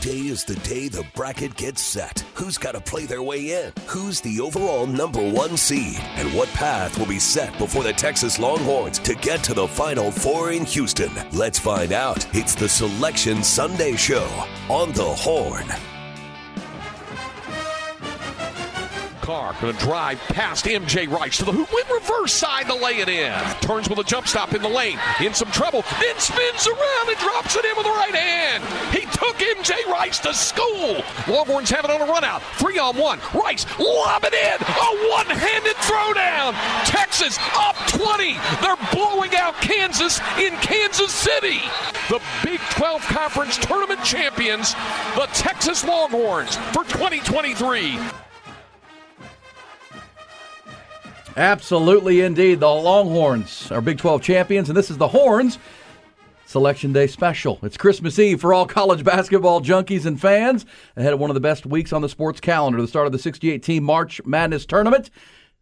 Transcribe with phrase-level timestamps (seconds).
[0.00, 2.24] Today is the day the bracket gets set.
[2.32, 3.70] Who's got to play their way in?
[3.86, 6.00] Who's the overall number one seed?
[6.16, 10.10] And what path will be set before the Texas Longhorns to get to the Final
[10.10, 11.10] Four in Houston?
[11.32, 12.26] Let's find out.
[12.34, 14.26] It's the Selection Sunday Show
[14.70, 15.66] on the Horn.
[19.20, 22.98] Carr going to drive past MJ Rice to the hoop with reverse side to lay
[22.98, 23.32] it in.
[23.60, 24.98] Turns with a jump stop in the lane.
[25.20, 25.84] In some trouble.
[26.00, 28.64] Then spins around and drops it in with the right hand.
[28.92, 31.02] He took MJ Rice to school.
[31.28, 32.42] Longhorns have it on a run out.
[32.56, 33.20] Three on one.
[33.34, 34.58] Rice lob it in.
[34.60, 36.54] A one handed throwdown.
[36.84, 38.36] Texas up 20.
[38.62, 41.60] They're blowing out Kansas in Kansas City.
[42.08, 44.74] The Big 12 Conference Tournament champions,
[45.14, 47.98] the Texas Longhorns for 2023.
[51.36, 52.60] Absolutely, indeed.
[52.60, 55.58] The Longhorns are Big 12 champions, and this is the Horns
[56.46, 57.60] Selection Day special.
[57.62, 61.40] It's Christmas Eve for all college basketball junkies and fans ahead of one of the
[61.40, 65.10] best weeks on the sports calendar, the start of the 68 team March Madness tournament.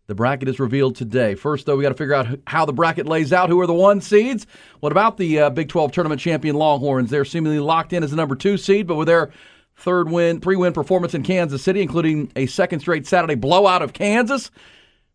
[0.07, 1.35] The bracket is revealed today.
[1.35, 3.51] First, though, we got to figure out how the bracket lays out.
[3.51, 4.47] Who are the one seeds?
[4.81, 7.11] What about the uh, Big 12 tournament champion Longhorns?
[7.11, 9.31] They're seemingly locked in as the number two seed, but with their
[9.77, 13.93] third win, three win performance in Kansas City, including a second straight Saturday blowout of
[13.93, 14.51] Kansas.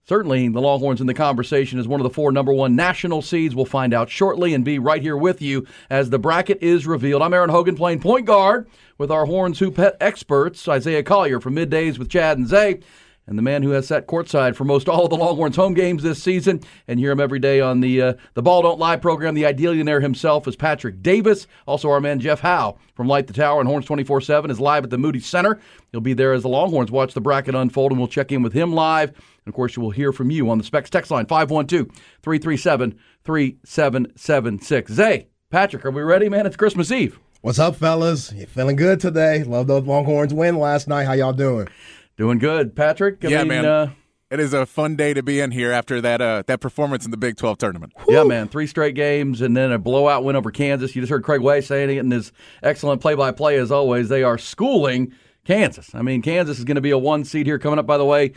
[0.06, 3.56] Certainly, the Longhorns in the conversation is one of the four number one national seeds.
[3.56, 7.22] We'll find out shortly and be right here with you as the bracket is revealed.
[7.22, 11.98] I'm Aaron Hogan playing point guard with our Horns Hoop experts, Isaiah Collier from Middays
[11.98, 12.82] with Chad and Zay
[13.28, 16.04] and the man who has sat courtside for most all of the Longhorns home games
[16.04, 19.34] this season, and hear him every day on the uh, the Ball Don't Lie program.
[19.34, 21.48] The Idealionaire himself is Patrick Davis.
[21.66, 24.84] Also, our man Jeff Howe from Light the Tower and Horns 24 7 is live
[24.84, 25.60] at the Moody Center.
[25.92, 28.54] He'll be there as the Longhorns watch the bracket unfold, and we'll check in with
[28.54, 29.14] him live.
[29.46, 31.88] And of course, you will hear from you on the Specs text line 512
[32.22, 34.92] 337 3776.
[34.94, 36.46] Zay, Patrick, are we ready, man?
[36.46, 37.20] It's Christmas Eve.
[37.42, 38.32] What's up, fellas?
[38.32, 39.44] You feeling good today?
[39.44, 41.04] Love those Longhorns win last night.
[41.04, 41.68] How y'all doing?
[42.16, 43.26] Doing good, Patrick.
[43.26, 43.66] I yeah, mean, man.
[43.66, 43.92] Uh,
[44.32, 47.12] it is a fun day to be in here after that uh, that performance in
[47.12, 47.94] the Big 12 tournament.
[48.08, 48.16] Woo!
[48.16, 48.48] Yeah, man.
[48.48, 50.96] Three straight games and then a blowout win over Kansas.
[50.96, 52.32] You just heard Craig Way saying it in his
[52.64, 54.10] excellent play by play as always.
[54.10, 55.14] They are schooling
[55.46, 55.94] Kansas.
[55.94, 58.06] I mean, Kansas is going to be a one seed here coming up, by the
[58.06, 58.34] way.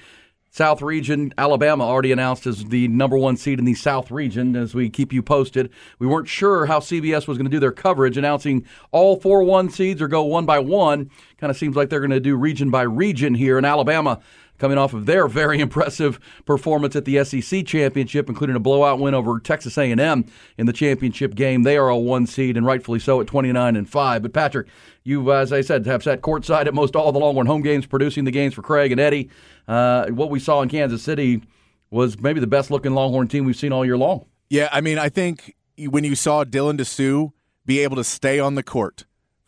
[0.56, 4.74] South region, Alabama already announced as the number one seed in the South region as
[4.74, 5.70] we keep you posted.
[5.98, 9.68] We weren't sure how CBS was going to do their coverage, announcing all four one
[9.68, 11.10] seeds or go one by one.
[11.36, 13.58] Kind of seems like they're going to do region by region here.
[13.58, 14.22] in Alabama
[14.58, 19.14] coming off of their very impressive performance at the SEC championship, including a blowout win
[19.14, 20.24] over Texas A&M
[20.56, 21.62] in the championship game.
[21.62, 24.22] They are a one seed, and rightfully so at 29 and five.
[24.22, 24.68] But Patrick,
[25.04, 28.24] you, as I said, have sat courtside at most all the Longhorn home games, producing
[28.24, 29.30] the games for Craig and Eddie.
[29.68, 31.42] Uh, what we saw in Kansas City
[31.90, 34.26] was maybe the best looking Longhorn team we've seen all year long.
[34.50, 37.32] Yeah, I mean, I think when you saw Dylan Disu
[37.64, 39.04] be able to stay on the court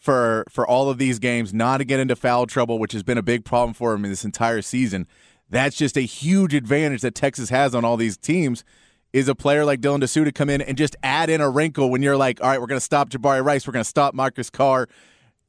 [0.08, 3.18] for for all of these games, not to get into foul trouble, which has been
[3.18, 5.06] a big problem for him in this entire season.
[5.50, 8.64] That's just a huge advantage that Texas has on all these teams.
[9.12, 11.90] Is a player like Dylan Disu to come in and just add in a wrinkle
[11.90, 14.14] when you're like, all right, we're going to stop Jabari Rice, we're going to stop
[14.14, 14.88] Marcus Carr,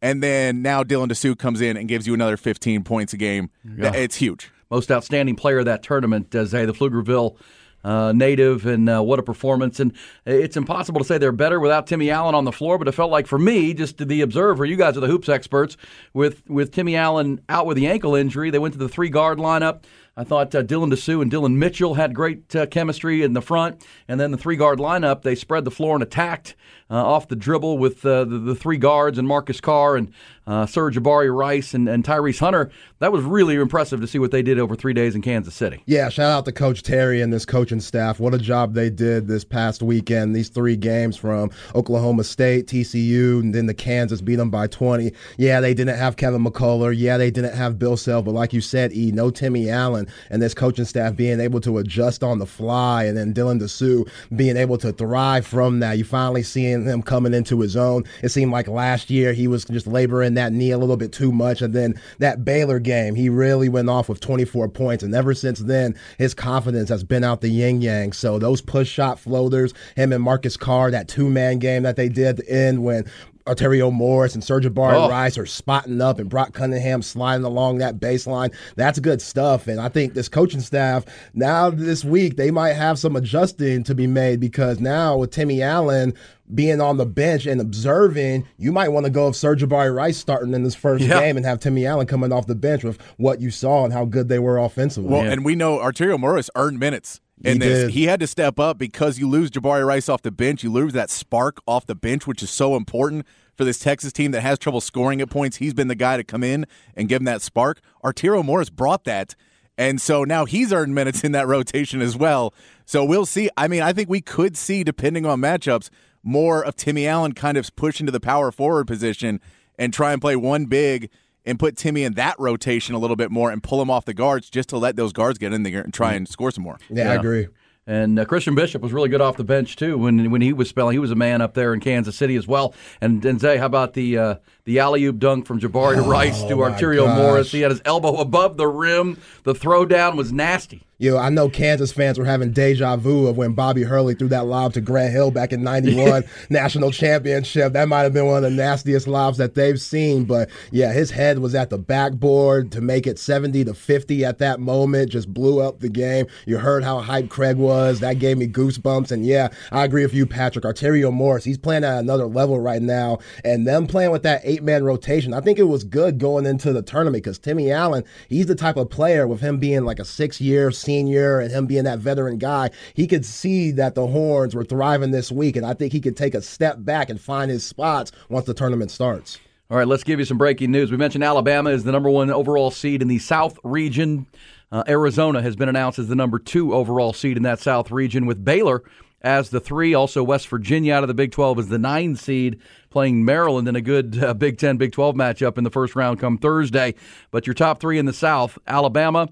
[0.01, 3.49] and then now Dylan Disu comes in and gives you another 15 points a game.
[3.77, 3.93] Yeah.
[3.93, 4.51] It's huge.
[4.69, 7.37] Most outstanding player of that tournament, uh, Zay, the Pflugerville
[7.83, 9.79] uh, native, and uh, what a performance!
[9.79, 9.93] And
[10.25, 12.77] it's impossible to say they're better without Timmy Allen on the floor.
[12.77, 15.77] But it felt like for me, just the observer, you guys are the hoops experts.
[16.13, 19.37] With with Timmy Allen out with the ankle injury, they went to the three guard
[19.37, 19.83] lineup.
[20.17, 23.85] I thought uh, Dylan Disu and Dylan Mitchell had great uh, chemistry in the front,
[24.07, 26.55] and then the three guard lineup they spread the floor and attacked
[26.89, 30.11] uh, off the dribble with uh, the, the, three guards and Marcus Carr and
[30.47, 32.71] uh, Sir Jabari Rice and, and Tyrese Hunter.
[32.97, 35.83] That was really impressive to see what they did over three days in Kansas City.
[35.85, 38.19] Yeah, shout out to Coach Terry and this coaching staff.
[38.19, 40.35] What a job they did this past weekend.
[40.35, 45.13] These three games from Oklahoma State, TCU, and then the Kansas beat them by 20.
[45.37, 46.93] Yeah, they didn't have Kevin McCullar.
[46.97, 49.98] Yeah, they didn't have Bill Self, but like you said, E, no Timmy Allen
[50.29, 54.09] and this coaching staff being able to adjust on the fly, and then Dylan Disu
[54.35, 55.97] being able to thrive from that.
[55.97, 58.03] You finally seeing him coming into his own.
[58.21, 61.31] It seemed like last year he was just laboring that knee a little bit too
[61.31, 65.33] much, and then that Baylor game, he really went off with 24 points, and ever
[65.33, 68.13] since then, his confidence has been out the yin yang.
[68.13, 72.09] So those push shot floaters, him and Marcus Carr, that two man game that they
[72.09, 73.05] did at the end when
[73.49, 75.09] Arterio Morris and Serge Bar Oh.
[75.09, 78.53] Rice are spotting up and Brock Cunningham sliding along that baseline.
[78.75, 79.67] That's good stuff.
[79.67, 83.95] And I think this coaching staff, now this week, they might have some adjusting to
[83.95, 86.13] be made because now with Timmy Allen
[86.53, 90.53] being on the bench and observing, you might want to go with Sir'Jabari Rice starting
[90.53, 91.19] in this first Yeah.
[91.19, 94.05] game and have Timmy Allen coming off the bench with what you saw and how
[94.05, 95.11] good they were offensively.
[95.11, 97.89] Well, and we know Arterio Morris earned minutes in He.
[97.89, 100.63] He had to step up because you lose Jabari Rice off the bench.
[100.63, 103.25] You lose that spark off the bench, which is so important
[103.55, 105.57] for this Texas team that has trouble scoring at points.
[105.57, 106.65] He's been the guy to come in
[106.95, 107.81] and give them that spark.
[108.03, 109.35] Arterio Morris brought that.
[109.77, 112.53] And so now he's earned minutes in that rotation as well.
[112.85, 113.49] So we'll see.
[113.57, 115.89] I mean, I think we could see, depending on matchups,
[116.23, 119.39] more of Timmy Allen kind of push into the power forward position
[119.77, 121.09] and try and play one big
[121.49, 124.13] and put Timmy in that rotation a little bit more and pull him off the
[124.13, 126.77] guards just to let those guards get in there and try and score some more.
[126.89, 127.47] yeah, I agree.
[127.87, 130.69] And uh, Christian Bishop was really good off the bench too when when he was
[130.69, 130.93] spelling.
[130.93, 132.75] He was a man up there in Kansas City as well.
[133.01, 134.35] And and Zay, how about the uh,
[134.65, 137.51] the alley oop dunk from Jabari to Rice to Arterio Morris?
[137.51, 139.17] He had his elbow above the rim.
[139.43, 140.83] The throwdown was nasty.
[141.01, 144.27] You know, I know Kansas fans were having deja vu of when Bobby Hurley threw
[144.27, 147.71] that lob to Grant Hill back in 91 national championship.
[147.71, 150.25] That might have been one of the nastiest lobs that they've seen.
[150.25, 154.39] But yeah, his head was at the backboard to make it 70 to 50 at
[154.39, 155.09] that moment.
[155.09, 156.27] Just blew up the game.
[156.45, 158.01] You heard how hyped Craig was.
[158.01, 159.09] That gave me goosebumps.
[159.09, 160.65] And yeah, I agree with you, Patrick.
[160.65, 163.19] Arterio Morris, he's playing at another level right now.
[163.45, 166.73] And them playing with that eight man rotation, I think it was good going into
[166.73, 170.05] the tournament because Timmy Allen, he's the type of player with him being like a
[170.05, 174.55] six year senior and him being that veteran guy, he could see that the Horns
[174.55, 175.55] were thriving this week.
[175.55, 178.55] And I think he could take a step back and find his spots once the
[178.55, 179.37] tournament starts.
[179.69, 180.89] All right, let's give you some breaking news.
[180.89, 184.25] We mentioned Alabama is the number one overall seed in the South region.
[184.71, 188.25] Uh, Arizona has been announced as the number two overall seed in that South region,
[188.25, 188.81] with Baylor
[189.21, 189.93] as the three.
[189.93, 192.59] Also, West Virginia out of the Big 12 is the nine seed,
[192.89, 196.19] playing Maryland in a good uh, Big 10, Big 12 matchup in the first round
[196.19, 196.95] come Thursday.
[197.29, 199.27] But your top three in the South Alabama,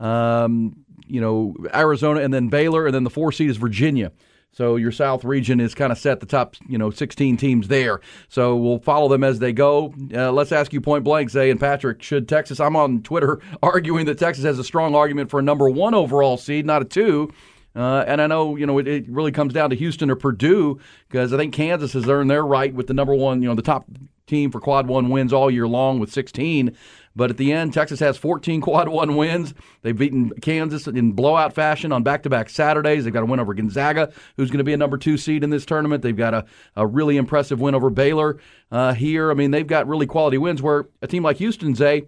[0.00, 4.12] um, you know, Arizona, and then Baylor, and then the four seed is Virginia.
[4.56, 8.00] So your South region is kind of set the top, you know, 16 teams there.
[8.30, 9.92] So we'll follow them as they go.
[10.14, 12.58] Uh, let's ask you point blank, Zay and Patrick, should Texas?
[12.58, 16.38] I'm on Twitter arguing that Texas has a strong argument for a number one overall
[16.38, 17.30] seed, not a two.
[17.74, 20.80] Uh, and I know, you know, it, it really comes down to Houston or Purdue
[21.10, 23.60] because I think Kansas has earned their right with the number one, you know, the
[23.60, 23.84] top
[24.26, 26.74] team for quad one wins all year long with 16.
[27.16, 29.54] But at the end, Texas has 14 quad one wins.
[29.82, 33.04] They've beaten Kansas in blowout fashion on back to back Saturdays.
[33.04, 35.50] They've got a win over Gonzaga, who's going to be a number two seed in
[35.50, 36.02] this tournament.
[36.02, 36.44] They've got a,
[36.76, 38.38] a really impressive win over Baylor
[38.70, 39.30] uh, here.
[39.30, 42.04] I mean, they've got really quality wins where a team like Houston, Zay,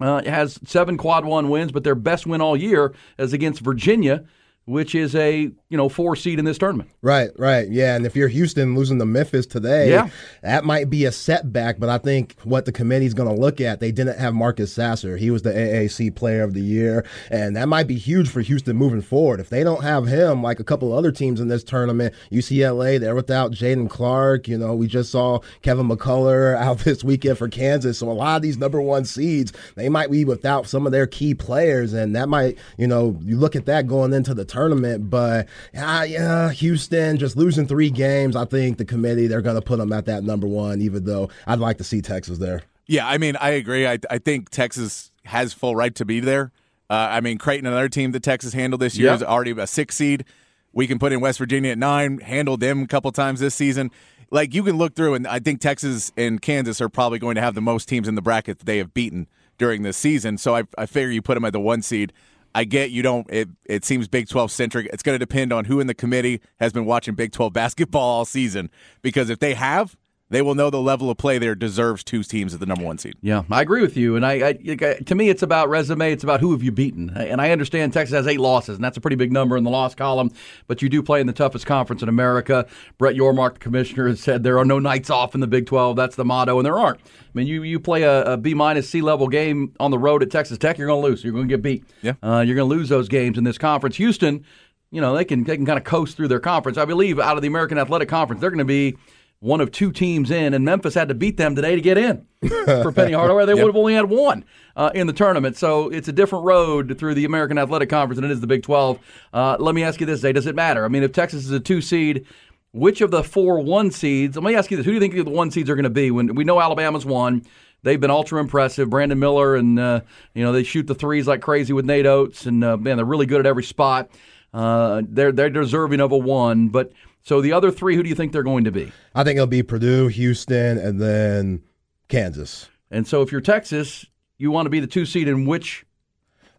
[0.00, 4.24] uh, has seven quad one wins, but their best win all year is against Virginia,
[4.70, 6.88] which is a you know four seed in this tournament.
[7.02, 7.68] Right, right.
[7.68, 7.96] Yeah.
[7.96, 10.08] And if you're Houston losing to Memphis today, Yeah.
[10.42, 11.78] that might be a setback.
[11.80, 15.16] But I think what the committee's going to look at, they didn't have Marcus Sasser.
[15.16, 17.04] He was the AAC player of the year.
[17.30, 19.40] And that might be huge for Houston moving forward.
[19.40, 23.14] If they don't have him, like a couple other teams in this tournament, UCLA, they're
[23.14, 24.46] without Jaylen Clark.
[24.48, 27.98] You know, we just saw Kevin McCullar out this weekend for Kansas.
[27.98, 31.06] So a lot of these number one seeds, they might be without some of their
[31.06, 31.92] key players.
[31.92, 34.59] And that might, you know, you look at that going into the tournament.
[34.68, 38.36] But uh, yeah, Houston just losing three games.
[38.36, 41.30] I think the committee, they're going to put them at that number one, even though
[41.46, 42.62] I'd like to see Texas there.
[42.86, 43.86] Yeah, I mean, I agree.
[43.86, 46.50] I, I think Texas has full right to be there.
[46.88, 49.16] Uh, I mean, Creighton, another team that Texas handled this year, Yep.
[49.16, 50.24] is already a six seed.
[50.72, 53.90] We can put in West Virginia at nine, handled them a couple times this season.
[54.32, 57.40] Like, you can look through, and I think Texas and Kansas are probably going to
[57.40, 60.36] have the most teams in the bracket that they have beaten during this season.
[60.38, 62.12] So I, I figure you put them at the one seed.
[62.54, 63.26] I get you don't.
[63.30, 64.88] It, it seems Big 12 centric.
[64.92, 68.02] It's going to depend on who in the committee has been watching Big 12 basketball
[68.02, 68.70] all season.
[69.02, 69.96] Because if they have,
[70.30, 72.98] they will know the level of play there deserves two teams at the number one
[72.98, 73.14] seed.
[73.20, 74.14] Yeah, I agree with you.
[74.16, 76.12] And I, I, to me, it's about resume.
[76.12, 77.10] It's about who have you beaten.
[77.10, 79.70] And I understand Texas has eight losses, and that's a pretty big number in the
[79.70, 80.30] loss column.
[80.68, 82.66] But you do play in the toughest conference in America.
[82.96, 85.96] Brett Yormark, the commissioner, has said there are no nights off in the Big 12.
[85.96, 87.00] That's the motto, and there aren't.
[87.00, 90.22] I mean, you you play a, a B minus C level game on the road
[90.22, 91.24] at Texas Tech, you're going to lose.
[91.24, 91.84] You're going to get beat.
[92.02, 92.14] Yeah.
[92.22, 93.96] uh, you're going to lose those games in this conference.
[93.96, 94.44] Houston,
[94.90, 96.78] you know, they can they can kind of coast through their conference.
[96.78, 98.96] I believe out of the American Athletic Conference, they're going to be
[99.40, 102.26] one of two teams in, and Memphis had to beat them today to get in
[102.66, 103.46] for Penny Hardaway.
[103.46, 104.44] They would have only had one
[104.76, 105.56] uh, in the tournament.
[105.56, 108.62] So it's a different road through the American Athletic Conference than it is the Big
[108.62, 108.98] 12.
[109.32, 110.32] Uh, let me ask you this, Zay.
[110.32, 110.84] Does it matter?
[110.84, 112.26] I mean, if Texas is a two seed,
[112.72, 115.14] which of the four one seeds, let me ask you this, who do you think
[115.14, 116.10] the one seeds are going to be?
[116.10, 117.44] When We know Alabama's one.
[117.82, 118.90] They've been ultra impressive.
[118.90, 120.02] Brandon Miller, and, uh,
[120.34, 123.06] you know, they shoot the threes like crazy with Nate Oats, and, uh, man, they're
[123.06, 124.10] really good at every spot.
[124.52, 128.14] Uh, they're they're deserving of a one, but So the other three, who do you
[128.14, 128.92] think they're going to be?
[129.14, 131.62] I think it'll be Purdue, Houston, and then
[132.08, 132.68] Kansas.
[132.90, 134.06] And so if you're Texas,
[134.38, 135.84] you want to be the two seed in which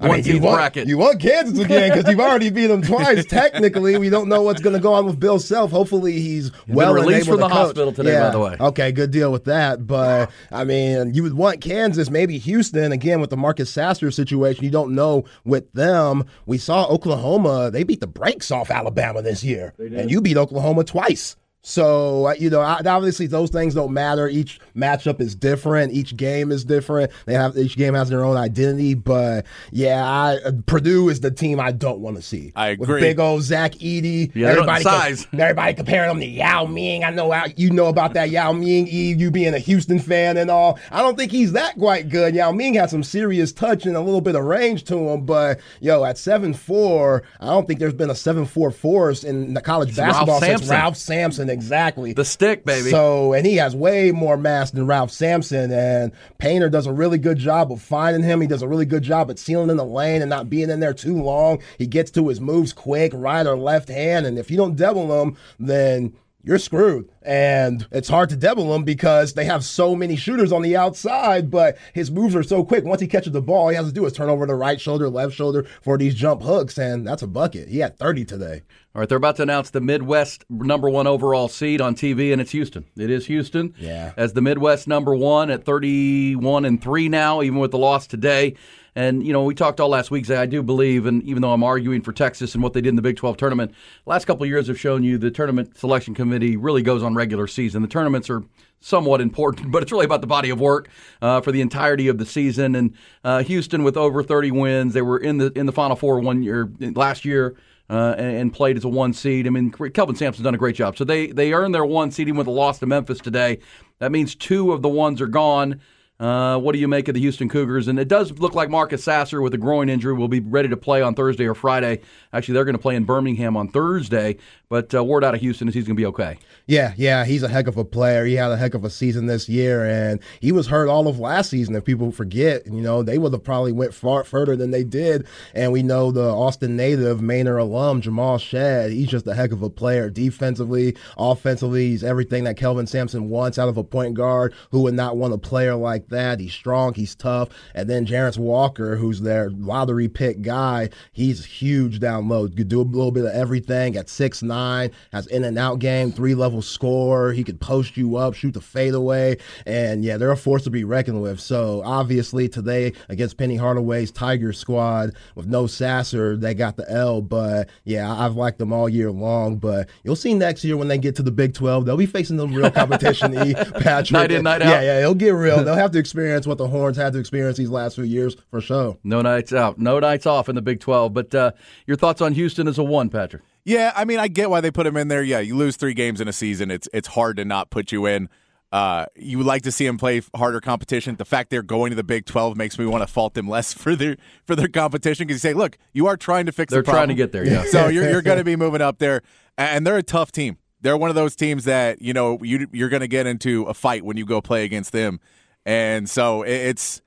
[0.02, 0.88] I mean, you want, bracket?
[0.88, 3.26] you want Kansas again because you've already beat them twice.
[3.30, 5.72] Technically, we don't know what's going to go on with Bill Self.
[5.72, 7.66] Hopefully, he's well been and released able from to the coach.
[7.68, 8.24] hospital today, Yeah.
[8.28, 8.58] by the way.
[8.60, 9.86] Okay, good deal with that.
[9.86, 14.64] But I mean, you would want Kansas, maybe Houston again with the Marcus Sasser situation.
[14.64, 16.26] You don't know with them.
[16.46, 20.84] We saw Oklahoma; they beat the brakes off Alabama this year, and you beat Oklahoma
[20.84, 21.36] twice.
[21.64, 24.28] So you know, obviously those things don't matter.
[24.28, 25.94] Each matchup is different.
[25.94, 27.12] Each game is different.
[27.26, 28.96] They have each game has their own identity.
[28.96, 32.52] But yeah, I, uh, Purdue is the team I don't want to see.
[32.56, 33.02] I With agree.
[33.02, 34.32] big old Zach Edey.
[34.34, 35.28] Yeah, everybody, size.
[35.34, 37.04] everybody comparing them to Yao Ming.
[37.04, 38.88] I know you know about that Yao Ming.
[38.88, 40.80] E, you being a Houston fan and all.
[40.92, 42.34] I don't think he's that quite good.
[42.34, 45.26] Yao Ming has some serious touch and a little bit of range to him.
[45.28, 49.54] But yo, at seven four, I don't think there's been a seven four force in
[49.54, 51.51] the college Ralph basketball since Ralph Sampson.
[51.52, 52.14] Exactly.
[52.14, 52.90] the stick, baby.
[52.90, 55.72] So, and he has way more mass than Ralph Sampson.
[55.72, 58.42] And Painter does a really good job of finding him.
[58.42, 60.80] He does a really good job at sealing in the lane and not being in
[60.80, 61.62] there too long.
[61.78, 64.26] He gets to his moves quick, right or left hand.
[64.26, 67.10] And if you don't double him, then you're screwed.
[67.22, 71.52] And it's hard to double him because they have so many shooters on the outside,
[71.52, 72.84] but his moves are so quick.
[72.84, 74.82] Once he catches the ball, all he has to do is turn over the right
[74.82, 77.70] shoulder, left shoulder for these jump hooks, and that's a bucket.
[77.70, 78.62] He had 30 today.
[78.94, 82.42] All right, they're about to announce the Midwest number one overall seed on TV, and
[82.42, 82.84] it's Houston.
[82.98, 83.74] It is Houston.
[83.80, 84.12] Yeah.
[84.18, 88.56] As the Midwest number one at 31 and 3 now, even with the loss today.
[88.94, 91.54] And, you know, we talked all last week, Zay, I do believe, and even though
[91.54, 93.74] I'm arguing for Texas and what they did in the Big 12 tournament,
[94.06, 97.48] last couple of years have shown you the tournament selection committee really goes on regular
[97.48, 97.82] season.
[97.84, 98.44] The tournaments are
[98.82, 100.90] somewhat important, but it's really about the body of work
[101.22, 102.76] uh, for the entirety of the season.
[102.76, 102.94] And
[103.24, 106.44] uh, Houston with over 30 wins, they were in the in the Final Four one
[106.44, 107.56] year last year
[107.92, 109.46] uh, and, and played as a one seed.
[109.46, 110.98] I mean, Kelvin Sampson's done a great job.
[110.98, 113.60] So they they earned their one seed even with a loss to Memphis today.
[114.00, 115.82] That means two of the ones are gone.
[116.22, 117.88] Uh, what do you make of the Houston Cougars?
[117.88, 120.78] And it does look like Marcus Sasser with a groin injury will be ready to
[120.78, 122.00] play on Thursday or Friday.
[122.32, 124.38] Actually, they're going to play in Birmingham on Thursday,
[124.70, 126.38] but uh, word out of Houston is he's going to be okay.
[126.68, 128.24] Yeah, yeah, he's a heck of a player.
[128.24, 131.20] He had a heck of a season this year, and he was hurt all of
[131.20, 131.76] last season.
[131.76, 135.26] If people forget, you know, they would have probably went far further than they did.
[135.56, 138.92] And we know the Austin native, Maynard alum, Jamal Shead.
[138.92, 141.88] He's just a heck of a player, defensively, offensively.
[141.88, 144.54] He's everything that Kelvin Sampson wants out of a point guard.
[144.70, 146.40] Who would not want a player like that?
[146.40, 147.50] He's strong, he's tough.
[147.76, 152.48] And then Jarace Walker, who's their lottery pick guy, he's huge down low.
[152.48, 156.12] Could do a little bit of everything at six nine, has in and out game,
[156.12, 157.32] three level score.
[157.34, 160.84] He could post you up, shoot the fadeaway, and yeah, they're a force to be
[160.84, 161.40] reckoned with.
[161.40, 167.22] So obviously today against Penny Hardaway's Tiger squad with no Sasser, they got the L.
[167.22, 169.58] But yeah, I've liked them all year long.
[169.58, 172.38] But you'll see next year when they get to the Big Twelve, they'll be facing
[172.38, 173.34] the real competition.
[173.48, 174.70] e, Patrick, Night in, night out.
[174.70, 175.64] Yeah, yeah, it'll get real.
[175.64, 178.60] They'll have to experience what the Horns had to experience these last few years for
[178.60, 178.98] sure.
[179.06, 181.14] No nights out, no nights off in the Big 12.
[181.14, 181.52] But uh,
[181.88, 183.44] your thoughts on Houston as a one, Patrick?
[183.64, 185.24] Yeah, I mean, I get why they put him in there.
[185.24, 188.06] Yeah, you lose three games in a season, it's it's hard to not put you
[188.06, 188.28] in.
[188.72, 191.16] Uh, you would like to see him play harder competition.
[191.18, 193.74] The fact they're going to the Big Twelve makes me want to fault them less
[193.78, 196.72] for their for their competition because you say, look, you are trying to fix.
[196.72, 197.10] They're the problem.
[197.10, 197.66] trying to get there, yeah.
[197.70, 199.22] so you're you're going to be moving up there,
[199.58, 200.58] and they're a tough team.
[200.80, 203.74] They're one of those teams that you know you you're going to get into a
[203.74, 205.20] fight when you go play against them,
[205.66, 207.02] and so it's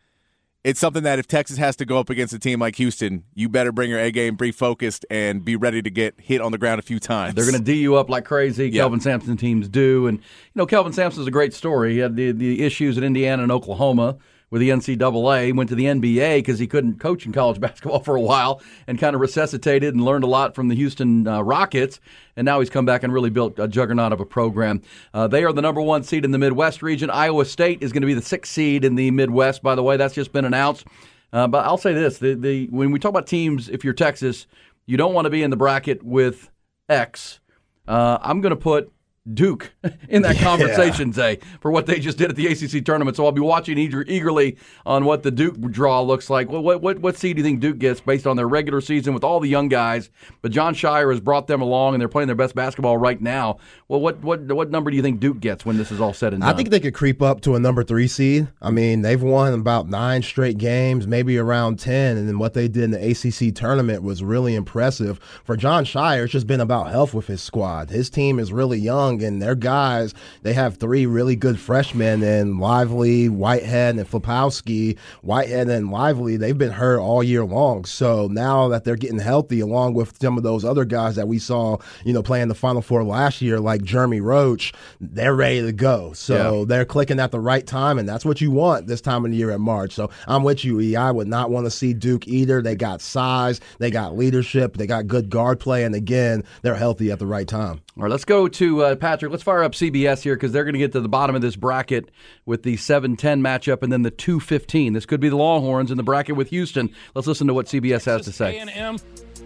[0.64, 3.50] it's something that if Texas has to go up against a team like Houston, you
[3.50, 6.58] better bring your A game, be focused, and be ready to get hit on the
[6.58, 7.34] ground a few times.
[7.34, 8.70] They're going to D you up like crazy.
[8.70, 8.82] Yeah.
[8.82, 11.92] Kelvin Sampson teams do, and you know Kelvin Sampson's a great story.
[11.92, 14.16] He had the the issues at Indiana and Oklahoma
[14.54, 15.52] with the NCAA.
[15.52, 19.00] Went to the NBA because he couldn't coach in college basketball for a while, and
[19.00, 21.99] kind of resuscitated and learned a lot from the Houston uh, Rockets.
[22.37, 24.80] And now he's come back and really built a juggernaut of a program.
[25.12, 27.11] Uh, they are the number one seed in the Midwest region.
[27.11, 29.61] Iowa State is going to be the sixth seed in the Midwest.
[29.61, 30.87] By the way, that's just been announced.
[31.32, 34.46] Uh, but I'll say this: the, the when we talk about teams, if you're Texas,
[34.87, 36.49] you don't want to be in the bracket with
[36.88, 37.40] X.
[37.88, 38.92] Uh, I'm going to put
[39.33, 39.73] Duke
[40.09, 43.16] in that conversation, Zay, for what they just did at the ACC tournament.
[43.16, 46.50] So I'll be watching eager, eagerly on what the Duke draw looks like.
[46.50, 49.14] What, what, what, what seed do you think Duke gets based on their regular season
[49.14, 50.11] with all the young guys?
[50.43, 53.59] But Jon Scheyer has brought them along, and they're playing their best basketball right now.
[53.88, 56.35] Well, what, what, what number do you think Duke gets when this is all said
[56.35, 56.50] and done?
[56.50, 58.49] I think they could creep up to a number three seed.
[58.61, 62.19] I mean, they've won about nine straight games, maybe around 10.
[62.19, 65.19] And then what they did in the ACC tournament was really impressive.
[65.45, 67.88] For Jon Scheyer, it's just been about health with his squad.
[67.88, 69.13] His team is really young.
[69.21, 74.99] Young, and their guys, they have three really good freshmen and Lively, Whitehead, and Filipowski.
[75.23, 77.85] Whitehead and Lively, they've been hurt all year long.
[77.85, 81.38] So now that they're getting healthy, along with some of those other guys that we
[81.38, 85.73] saw, you know, playing the Final Four last year, like Jeremy Roach, they're ready to
[85.73, 86.12] go.
[86.14, 86.64] So Yeah.
[86.66, 89.37] they're clicking at the right time, and that's what you want this time of the
[89.37, 89.92] year at March.
[89.94, 90.97] So I'm with you, E.
[90.97, 92.62] I would not want to see Duke either.
[92.62, 97.11] They got size, they got leadership, they got good guard play, and again, they're healthy
[97.11, 97.80] at the right time.
[97.96, 99.30] All right, let's go to uh, Patrick.
[99.30, 101.54] Let's fire up CBS here because they're going to get to the bottom of this
[101.54, 102.10] bracket
[102.44, 104.94] with the 7 10 matchup and then the 2 15.
[104.94, 106.92] This could be the Longhorns in the bracket with Houston.
[107.14, 108.58] Let's listen to what CBS has to say.
[108.58, 108.98] A&M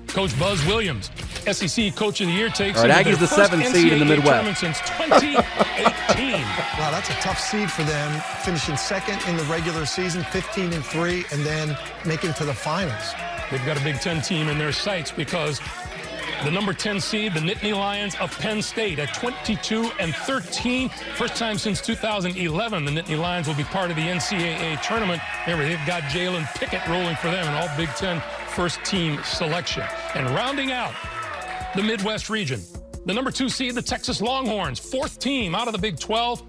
[0.06, 1.10] Coach Buzz Williams,
[1.50, 4.06] SEC Coach of the Year, takes All right, Aggies the first seventh seed in the
[4.06, 4.60] Midwest.
[4.60, 5.44] since 2018.
[6.78, 10.84] Wow, that's a tough seed for them, finishing second in the regular season, 15 and
[10.84, 11.76] 3, and then
[12.06, 13.14] making to the finals.
[13.50, 15.60] They've got a Big Ten team in their sights because
[16.44, 20.88] the number 10 seed, the Nittany Lions of Penn State, at 22 and 13.
[21.16, 25.20] First time since 2011, the Nittany Lions will be part of the NCAA tournament.
[25.46, 29.82] Remember, they've got Jalen Pickett rolling for them, an all Big Ten first team selection.
[30.14, 30.94] And rounding out
[31.74, 32.60] the Midwest region,
[33.04, 36.42] the number two seed, the Texas Longhorns, fourth team out of the Big 12.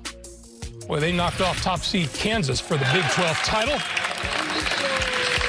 [0.88, 3.80] Boy, they knocked off top seed Kansas for the Big 12 title.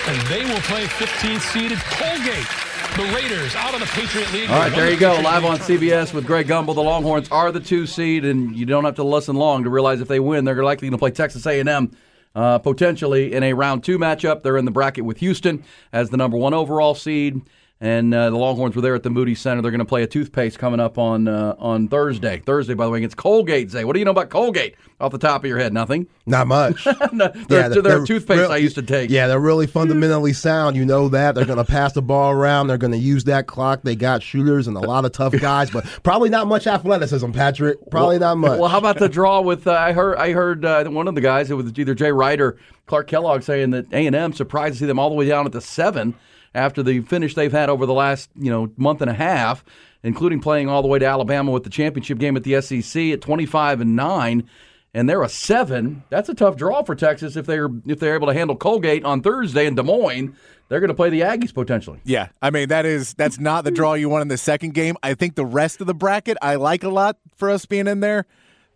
[0.08, 2.69] And they will play 15th seeded Colgate.
[2.96, 4.50] The Raiders out of the Patriot League.
[4.50, 5.14] All right, there you go.
[5.14, 5.58] Patriot Live League on.
[5.58, 6.74] CBS with Greg Gumbel.
[6.74, 10.00] The Longhorns are the two seed, and you don't have to listen long to realize
[10.00, 11.92] if they win, they're likely going to play Texas A&M
[12.34, 14.42] uh, potentially in a round two matchup.
[14.42, 17.40] They're in the bracket with Houston as the number one overall seed,
[17.82, 19.62] and uh, the Longhorns were there at the Moody Center.
[19.62, 22.42] They're going to play a toothpaste coming up on uh, on Thursday.
[22.44, 23.70] Thursday, by the way, against Colgate.
[23.70, 24.74] Zay, what do you know about Colgate?
[25.00, 26.06] Off the top of your head, nothing.
[26.26, 26.86] Not much.
[27.12, 29.10] No, they're, they're, a toothpaste I used to take.
[29.10, 30.76] Yeah, they're really fundamentally sound.
[30.76, 31.34] You know that.
[31.34, 32.68] They're going to pass the ball around.
[32.68, 33.82] They're going to use that clock.
[33.82, 37.78] They got shooters and a lot of tough guys, but probably not much athleticism, Patrick.
[37.90, 38.60] Probably not much.
[38.60, 39.66] Well, how about the draw with?
[39.66, 41.50] Uh, I heard I heard uh, one of the guys.
[41.50, 44.80] It was either Jay Wright or Clark Kellogg saying that A and M surprised to
[44.80, 46.14] see them all the way down at the seven
[46.54, 49.64] after the finish they've had over the last you know month and a half,
[50.02, 53.20] including playing all the way to Alabama with the championship game at the SEC at
[53.20, 54.48] twenty five and nine.
[54.92, 56.02] And they're a seven.
[56.10, 59.22] That's a tough draw for Texas if they're if they're able to handle Colgate on
[59.22, 60.34] Thursday in Des Moines.
[60.68, 62.00] They're going to play the Aggies potentially.
[62.04, 64.96] Yeah, I mean that is that's not the draw you want in the second game.
[65.02, 68.00] I think the rest of the bracket I like a lot for us being in
[68.00, 68.26] there,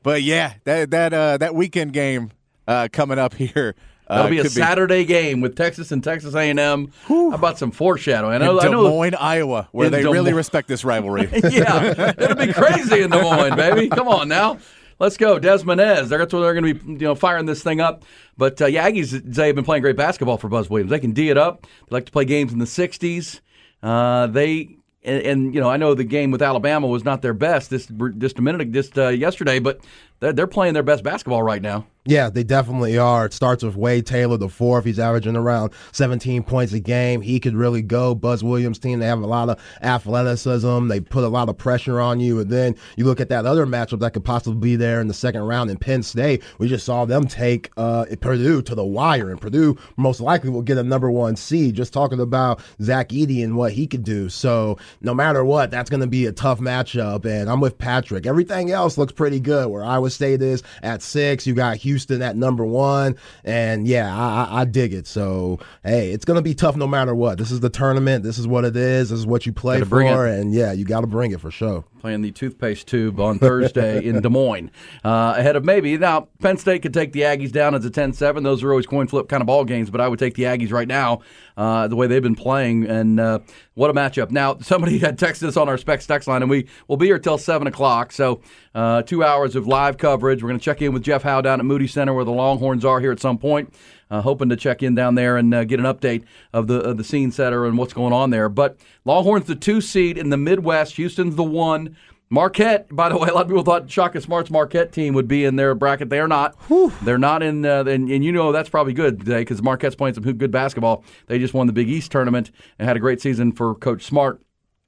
[0.05, 2.31] but yeah, that that uh, that weekend game
[2.69, 3.75] uh, coming up here.
[4.07, 6.93] Uh, That'll be a Saturday game with Texas and Texas A&M.
[7.09, 8.35] How about some foreshadowing?
[8.35, 10.35] I know, in I Des know Moines, Iowa, where they Des really Moines.
[10.35, 11.29] respect this rivalry.
[11.51, 13.89] yeah, it'll be crazy in Des Moines, baby.
[13.89, 14.59] Come on now.
[14.99, 16.09] Let's go, Desmonez.
[16.09, 18.05] That's where they're going to be, you know, firing this thing up.
[18.37, 20.91] But uh, yeah, Aggies they have been playing great basketball for Buzz Williams.
[20.91, 21.63] They can d it up.
[21.63, 23.41] They like to play games in the '60s.
[23.83, 27.35] Uh, they and, and you know I know the game with Alabama was not their
[27.35, 29.81] best this just a minute just uh, yesterday, but
[30.25, 31.87] they're, they're playing their best basketball right now.
[32.07, 33.25] Yeah, they definitely are.
[33.25, 34.85] It starts with Wade Taylor, the fourth.
[34.85, 37.23] He's averaging around 17 points a game.
[37.23, 38.15] He could really go.
[38.15, 40.89] Buzz Williams' team, they have a lot of athleticism.
[40.89, 42.41] They put a lot of pressure on you.
[42.41, 45.15] And then you look at that other matchup that could possibly be there in the
[45.15, 46.43] second round in Penn State.
[46.59, 50.61] We just saw them take uh, Purdue to the wire, and Purdue most likely will
[50.61, 51.75] get a number one seed.
[51.75, 54.29] Just talking about Zach Edey and what he could do.
[54.29, 57.25] So no matter what, that's going to be a tough matchup.
[57.25, 58.27] And I'm with Patrick.
[58.27, 59.71] Everything else looks pretty good.
[59.71, 64.45] Where Iowa State is at six, you got Houston at number one, and yeah, I,
[64.45, 65.07] I, I dig it.
[65.07, 67.39] So hey, it's going to be tough no matter what.
[67.39, 68.25] This is the tournament.
[68.25, 69.11] This is what it is.
[69.11, 71.85] This is what you play for, and yeah, you got to bring it for sure.
[72.05, 74.71] Playing the toothpaste tube on Thursday in Des Moines.
[75.03, 75.97] Uh, ahead of maybe.
[75.97, 78.43] Now, Penn State could take the Aggies down as a 10 7.
[78.43, 80.71] Those are always coin flip kind of ball games, but I would take the Aggies
[80.71, 81.21] right now,
[81.57, 82.85] uh, the way they've been playing.
[82.85, 83.39] And uh,
[83.73, 84.31] what a matchup.
[84.31, 87.19] Now, somebody had texted us on our Specs text line, and we will be here
[87.19, 88.13] till 7 o'clock.
[88.13, 88.43] So,
[88.75, 90.43] uh, two hours of live coverage.
[90.43, 92.85] We're going to check in with Jeff Howe down at Moody Center where the Longhorns
[92.85, 93.73] are here at some point.
[94.11, 96.97] Uh, hoping to check in down there and uh, get an update of the of
[96.97, 98.49] the scene setter and what's going on there.
[98.49, 101.97] But Longhorns the two seed in the Midwest, Houston's the one.
[102.31, 105.45] Marquette, by the way, a lot of people thought Shaka Smart's Marquette team would be
[105.45, 106.11] in their bracket.
[106.11, 106.57] They are not.
[107.03, 110.15] They're not in, uh, and, and you know that's probably good today because Marquette's playing
[110.15, 111.05] some good basketball.
[111.27, 114.44] They just won the Big East tournament and had a great season for Coach Smart.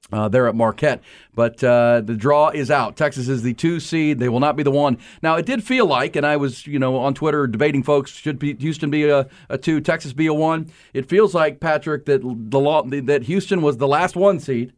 [0.09, 1.01] Uh, there at Marquette,
[1.35, 2.95] but uh, the draw is out.
[2.95, 4.97] Texas is the two seed; they will not be the one.
[5.21, 8.39] Now, it did feel like, and I was, you know, on Twitter debating folks should
[8.39, 10.71] be, Houston be a, a two, Texas be a one.
[10.93, 14.71] It feels like Patrick that the law that Houston was the last one seed,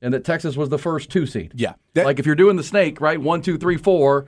[0.00, 1.52] and that Texas was the first two seed.
[1.56, 1.74] Yeah.
[1.94, 3.20] That- like if you're doing the snake, right?
[3.20, 4.26] One, two, three, four.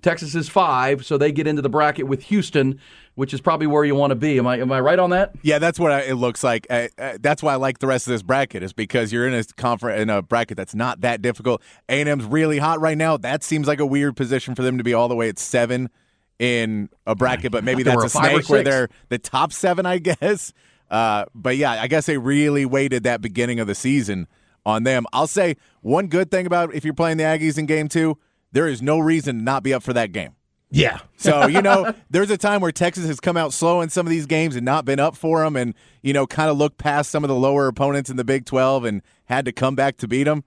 [0.00, 2.80] Texas is five, so they get into the bracket with Houston,
[3.14, 4.38] which is probably where you want to be.
[4.38, 5.34] Am I am I right on that?
[5.42, 6.66] Yeah, that's what I, it looks like.
[6.70, 9.34] Uh, uh, that's why I like the rest of this bracket is because you're in
[9.34, 11.60] a conference in a bracket that's not that difficult.
[11.90, 13.18] A and M's really hot right now.
[13.18, 15.90] That seems like a weird position for them to be all the way at seven
[16.38, 20.52] in a bracket, but maybe that's a snake where they're the top seven, I guess.
[20.90, 24.26] Uh, but yeah, I guess they really waited that beginning of the season
[24.64, 25.06] on them.
[25.12, 28.18] I'll say one good thing about if you're playing the Aggies in game two,
[28.52, 30.36] there is no reason to not be up for that game.
[30.70, 31.00] Yeah.
[31.16, 34.10] so, you know, there's a time where Texas has come out slow in some of
[34.10, 37.10] these games and not been up for them and, you know, kind of looked past
[37.10, 40.08] some of the lower opponents in the Big 12 and had to come back to
[40.08, 40.44] beat them.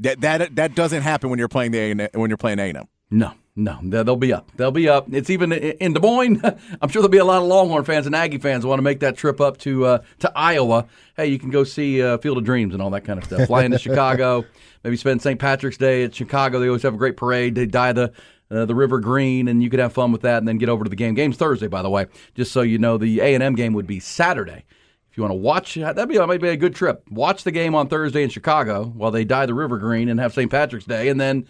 [0.00, 2.86] That that that doesn't happen when you're playing the when you're playing A&M.
[3.10, 4.52] No, no, they'll be up.
[4.56, 5.12] They'll be up.
[5.12, 6.40] It's even in Des Moines.
[6.80, 8.84] I'm sure there'll be a lot of Longhorn fans and Aggie fans who want to
[8.84, 10.86] make that trip up to uh, to Iowa.
[11.16, 13.48] Hey, you can go see uh, Field of Dreams and all that kind of stuff.
[13.48, 14.44] Fly into Chicago,
[14.84, 15.38] maybe spend St.
[15.38, 16.58] Patrick's Day at Chicago.
[16.58, 17.54] They always have a great parade.
[17.54, 18.12] They dye the
[18.50, 20.84] uh, the river green, and you could have fun with that, and then get over
[20.84, 21.14] to the game.
[21.14, 22.06] Game's Thursday, by the way.
[22.34, 24.64] Just so you know, the A and M game would be Saturday.
[25.10, 27.02] If you want to watch, that'd be that might be a good trip.
[27.10, 30.32] Watch the game on Thursday in Chicago while they dye the river green and have
[30.32, 30.50] St.
[30.50, 31.46] Patrick's Day, and then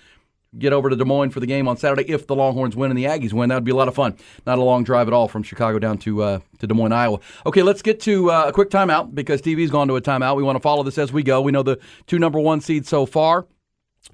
[0.56, 2.98] get over to Des Moines for the game on Saturday if the Longhorns win and
[2.98, 3.48] the Aggies win.
[3.48, 4.16] That would be a lot of fun.
[4.46, 7.20] Not a long drive at all from Chicago down to uh, to Des Moines, Iowa.
[7.46, 10.36] Okay, let's get to uh, a quick timeout because TV's gone to a timeout.
[10.36, 11.40] We want to follow this as we go.
[11.40, 13.46] We know the two number one seeds so far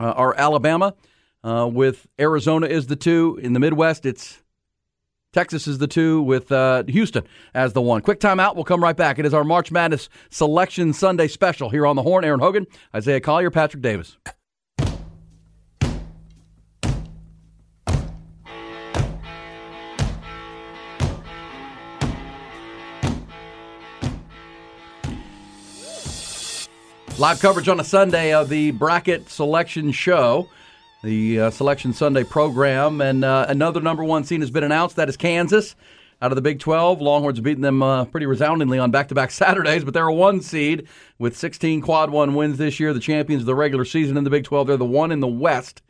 [0.01, 0.95] uh, are Alabama,
[1.43, 4.07] uh, with Arizona is the two in the Midwest.
[4.07, 4.43] It's
[5.33, 8.01] Texas is the two with uh, Houston as the one.
[8.03, 8.55] Quick timeout.
[8.55, 9.19] We'll come right back.
[9.19, 12.25] It is our March Madness Selection Sunday special here on the Horn.
[12.25, 14.17] Aaron Hogan, Isaiah Collier, Patrick Davis.
[27.25, 30.51] Live coverage on a Sunday of the bracket selection show,
[31.03, 34.97] the uh, Selection Sunday program, and uh, another number one seed has been announced.
[34.97, 35.75] That is Kansas
[36.21, 37.01] out of the Big 12.
[37.01, 40.43] Longhorns beating them uh, pretty resoundingly on back to back Saturdays, but they're a one
[40.43, 40.87] seed
[41.19, 42.93] with 16 quad one wins this year.
[42.93, 44.67] The champions of the regular season in the Big 12.
[44.67, 45.81] They're the one in the West,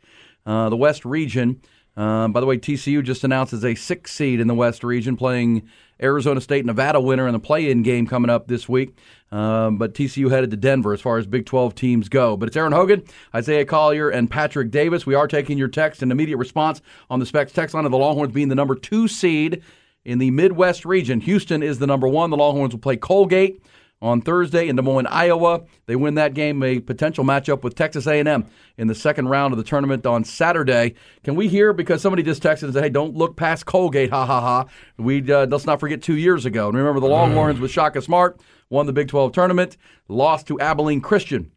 [0.45, 1.59] uh, the West region.
[1.97, 5.17] Uh, by the way, TCU just announced as a six seed in the West region,
[5.17, 5.69] playing
[6.01, 8.97] Arizona State Nevada winner in the play in game coming up this week.
[9.35, 12.37] Um, but TCU headed to Denver as far as Big 12 teams go.
[12.37, 13.03] But it's Aaron Hogan,
[13.35, 15.05] Isaiah Collier, and Patrick Davis.
[15.05, 17.97] We are taking your text and immediate response on the Specs text line of the
[17.97, 19.61] Longhorns being the number two seed
[20.05, 21.19] in the Midwest region.
[21.19, 22.29] Houston is the number one.
[22.29, 23.61] The Longhorns will play Colgate
[24.01, 25.63] on Thursday in Des Moines, Iowa.
[25.85, 28.45] They win that game, a potential matchup with Texas A&M
[28.77, 30.95] in the second round of the tournament on Saturday.
[31.25, 34.25] Can we hear because somebody just texted and said, "Hey, don't look past Colgate." Ha
[34.25, 34.65] ha ha.
[34.95, 36.69] We uh, let's not forget two years ago.
[36.69, 41.01] And remember the Longhorns with Shaka Smart won the Big 12 tournament, lost to Abilene
[41.01, 41.51] Christian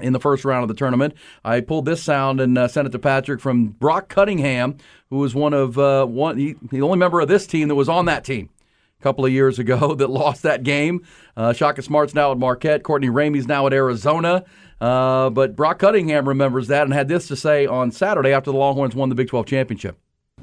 [0.00, 1.14] in the first round of the tournament.
[1.44, 4.76] I pulled this sound and uh, sent it to Patrick from Brock Cunningham,
[5.10, 7.88] who was one of uh, one he, the only member of this team that was
[7.88, 8.50] on that team
[8.98, 11.04] a couple of years ago that lost that game.
[11.36, 12.82] Uh, Shaka Smart's now at Marquette.
[12.82, 14.44] Courtney Ramey's now at Arizona.
[14.80, 18.56] Uh, but Brock Cunningham remembers that and had this to say on Saturday after the
[18.56, 19.98] Longhorns won the Big 12 championship.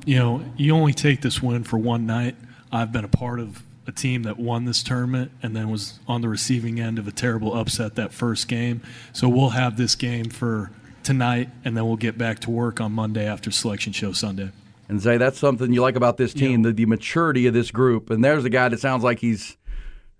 [0.05, 2.35] You know, you only take this win for one night.
[2.71, 6.21] I've been a part of a team that won this tournament and then was on
[6.21, 8.81] the receiving end of a terrible upset that first game.
[9.13, 10.71] So we'll have this game for
[11.03, 14.51] tonight, and then we'll get back to work on Monday after Selection Show Sunday.
[14.87, 16.69] And Zay, that's something you like about this team, yeah.
[16.69, 18.09] the, the maturity of this group.
[18.09, 19.57] And there's a guy that sounds like he's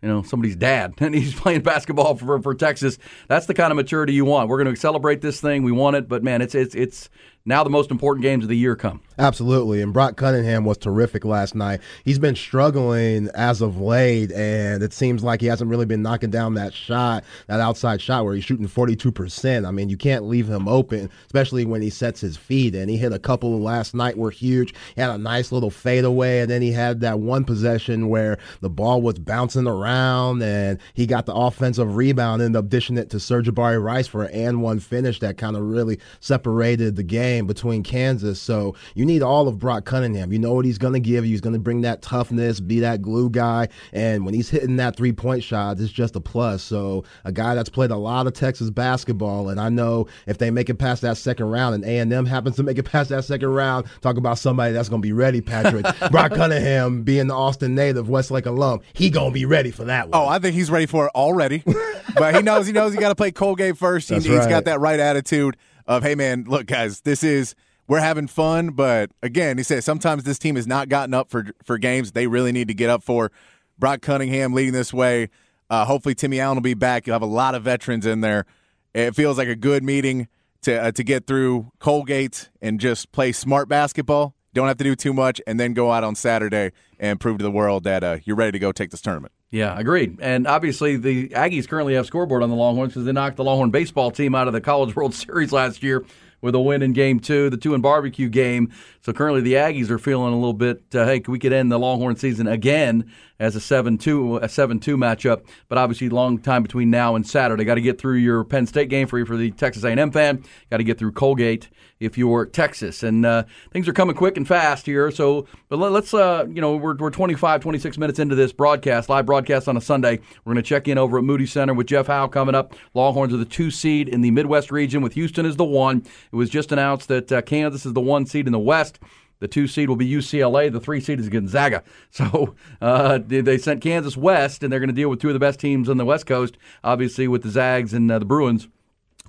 [0.02, 2.98] you know somebody's dad and he's playing basketball for, for Texas.
[3.28, 4.50] That's the kind of maturity you want.
[4.50, 5.64] We're going to celebrate this thing.
[5.64, 7.10] We want it, but man, it's it's it's
[7.46, 9.02] now the most important games of the year come.
[9.18, 9.82] Absolutely.
[9.82, 11.80] And Brock Cunningham was terrific last night.
[12.04, 16.30] He's been struggling as of late, and it seems like he hasn't really been knocking
[16.30, 19.68] down that shot, that outside shot where he's shooting 42%.
[19.68, 22.76] I mean, you can't leave him open, especially when he sets his feet.
[22.76, 24.74] And he hit a couple last night were huge.
[24.96, 28.70] He had a nice little fadeaway, and then he had that one possession where the
[28.70, 33.18] ball was bouncing around, and he got the offensive rebound, ended up dishing it to
[33.18, 37.84] Sir'Jabari Rice for an and one finish that kind of really separated the game between
[37.84, 38.40] Kansas.
[38.40, 40.32] So you need all of Brock Cunningham.
[40.34, 41.32] You know what he's going to give you.
[41.32, 43.70] He's going to bring that toughness, be that glue guy.
[43.94, 46.62] And when he's hitting that three point shot, it's just a plus.
[46.62, 50.52] So a guy that's played a lot of Texas basketball, and I know if they
[50.52, 53.10] make it past that second round, and A and M happens to make it past
[53.10, 55.42] that second round, talk about somebody that's going to be ready.
[55.42, 59.86] Patrick Brock Cunningham, being the Austin native, Westlake alum, he going to be ready for
[59.86, 60.22] that one.
[60.22, 61.64] Oh, I think he's ready for it already.
[62.16, 64.10] but he knows he knows he got to play Colgate first.
[64.10, 65.58] He, has got that right attitude
[65.98, 67.54] of, hey man, look guys, this is
[67.88, 71.48] we're having fun, but again, he says sometimes this team has not gotten up for
[71.66, 73.32] for games they really need to get up for.
[73.78, 75.30] Brock Cunningham leading this way.
[75.70, 77.06] Uh, hopefully, Timmy Allen will be back.
[77.06, 78.46] You'll have a lot of veterans in there.
[78.94, 80.30] It feels like a good meeting
[80.62, 84.96] to uh, to get through Colgate and just play smart basketball Don't have to do
[84.96, 88.18] too much, and then go out on Saturday and prove to the world that uh,
[88.24, 89.34] you're ready to go take this tournament.
[89.52, 90.18] Yeah, agreed.
[90.22, 93.70] And obviously, the Aggies currently have scoreboard on the Longhorns because they knocked the Longhorn
[93.70, 96.06] baseball team out of the College World Series last year
[96.42, 98.72] with a win in game two, the two and barbecue game.
[99.02, 101.78] So currently the Aggies are feeling a little bit, uh, hey, we could end the
[101.78, 105.46] Longhorn season again as a 7-2 a 7-2 matchup.
[105.68, 107.66] But obviously, long time between now and Saturday.
[107.66, 110.44] Got to get through your Penn State game for you for the Texas A&M fan.
[110.70, 111.70] Got to get through Colgate
[112.02, 113.04] if you're Texas.
[113.04, 115.12] And uh, things are coming quick and fast here.
[115.12, 119.08] So, but let, us uh, you know, we're, we're 25, 26 minutes into this broadcast,
[119.08, 120.20] live broadcast on a Sunday.
[120.44, 122.74] We're going to check in over at Moody Center with Jeff Howe coming up.
[122.94, 126.04] Longhorns are the two seed in the Midwest region with Houston as the one.
[126.32, 129.00] It was just announced that uh, Kansas is the one seed in the West.
[129.40, 130.72] The two seed will be UCLA.
[130.72, 131.84] The three seed is Gonzaga.
[132.12, 135.40] So uh, they sent Kansas west, and they're going to deal with two of the
[135.40, 138.68] best teams on the West Coast, obviously with the Zags and uh, the Bruins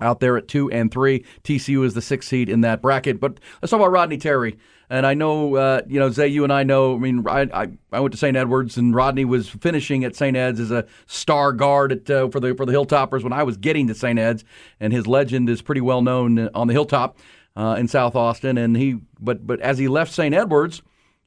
[0.01, 1.25] out there at two and three.
[1.43, 3.19] TCU is the sixth seed in that bracket.
[3.19, 4.57] But let's talk about Rodney Terry.
[4.89, 6.95] And I know, uh, you know, Zay, you and I know.
[6.95, 8.35] I mean, I, I, I went to St.
[8.35, 10.35] Edwards, and Rodney was finishing at St.
[10.35, 13.57] Ed's as a star guard at, uh, for the for the Hilltoppers when I was
[13.57, 14.19] getting to St.
[14.19, 14.43] Ed's,
[14.79, 17.17] and his legend is pretty well known on the Hilltop
[17.55, 18.57] uh, in South Austin.
[18.57, 20.35] And he, but but as he left St.
[20.35, 20.81] Edwards,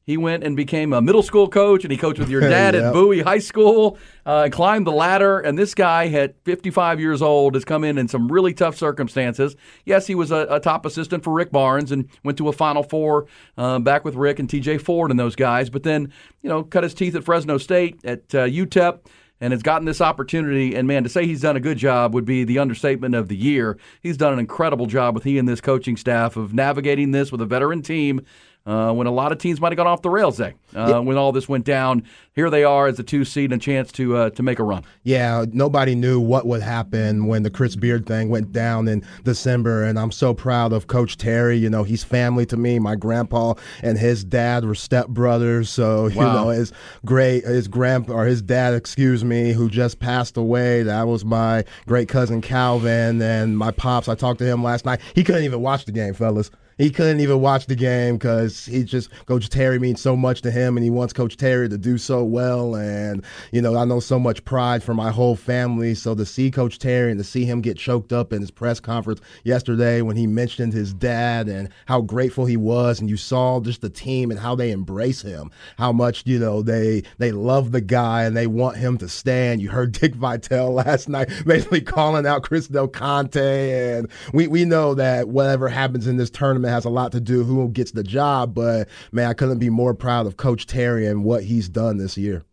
[0.07, 2.85] he went and became a middle school coach, and he coached with your dad yep.
[2.85, 3.99] at Bowie High School.
[4.25, 8.07] Uh, climbed the ladder, and this guy at 55 years old has come in in
[8.07, 9.57] some really tough circumstances.
[9.85, 12.85] Yes, he was a, a top assistant for Rick Barnes and went to a Final
[12.85, 13.27] Four
[13.59, 14.79] uh, back with Rick and T.J.
[14.79, 15.71] Ford and those guys.
[15.71, 19.01] But then, you know, cut his teeth at Fresno State at uh, UTEP
[19.41, 20.75] and has gotten this opportunity.
[20.75, 23.37] And man, to say he's done a good job would be the understatement of the
[23.37, 23.77] year.
[24.03, 27.41] He's done an incredible job with he and this coaching staff of navigating this with
[27.41, 28.21] a veteran team
[28.67, 30.99] uh, when a lot of teams might have gone off the rails there uh, yeah.
[30.99, 32.03] when all this went down.
[32.35, 34.63] Here they are as a two seed and a chance to uh, to make a
[34.65, 34.85] run.
[35.05, 39.85] Yeah, nobody knew what would happen when the Chris Beard thing went down in December,
[39.85, 41.57] and I'm so proud of Coach Terry.
[41.57, 42.79] You know, he's family to me.
[42.79, 46.73] My grandpa and his dad were stepbrothers, so you know his
[47.05, 50.83] great his grand or his dad, excuse me, who just passed away.
[50.83, 54.09] That was my great cousin Calvin, and my pops.
[54.09, 55.01] I talked to him last night.
[55.15, 58.85] He couldn't even watch the game, fellas he couldn't even watch the game because he
[58.85, 61.97] just Coach Terry means so much to him, and he wants Coach Terry to do
[61.97, 62.77] so well.
[62.77, 65.95] And you know, I know so much pride for my whole family.
[65.95, 68.79] So to see Coach Terry and to see him get choked up in his press
[68.79, 73.61] conference yesterday when he mentioned his dad and how grateful he was, and you saw
[73.61, 77.73] just the team and how they embrace him, how much you know they they love
[77.73, 79.63] the guy and they want him to stand.
[79.63, 84.67] You heard Dick Vitale last night basically calling out Chris Del Conte, and we we
[84.67, 88.03] know that whatever happens in this tournament has a lot to do who gets the
[88.03, 88.55] job.
[88.55, 92.17] But man, I couldn't be more proud of Coach Terry and what he's done this
[92.17, 92.45] year.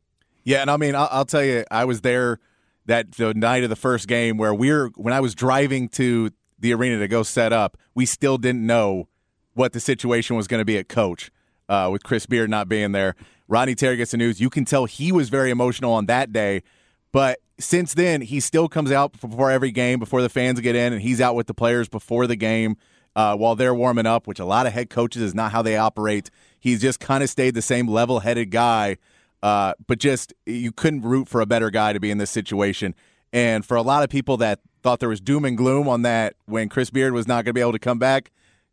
[0.44, 2.40] Yeah, and I mean, I'll, I'll tell you, I was there
[2.86, 6.74] that the night of the first game where we're when I was driving to the
[6.74, 9.08] arena to go set up, we still didn't know
[9.54, 11.32] what the situation was going to be at coach
[11.70, 13.16] uh, with Chris Beard not being there.
[13.48, 14.42] Ronnie Terry gets the news.
[14.42, 16.64] You can tell he was very emotional on that day,
[17.12, 20.94] but since then he still comes out before every game, before the fans get in,
[20.94, 22.78] and he's out with the players before the game
[23.16, 25.78] uh, while they're warming up, which a lot of head coaches is not how they
[25.78, 26.30] operate.
[26.60, 28.98] He's just kind of stayed the same level headed guy,
[29.42, 32.96] uh, but just you couldn't root for a better guy to be in this situation.
[33.32, 36.36] And for a lot of people that thought there was doom and gloom on that
[36.46, 38.32] when Chris Beard was not going to be able to come back,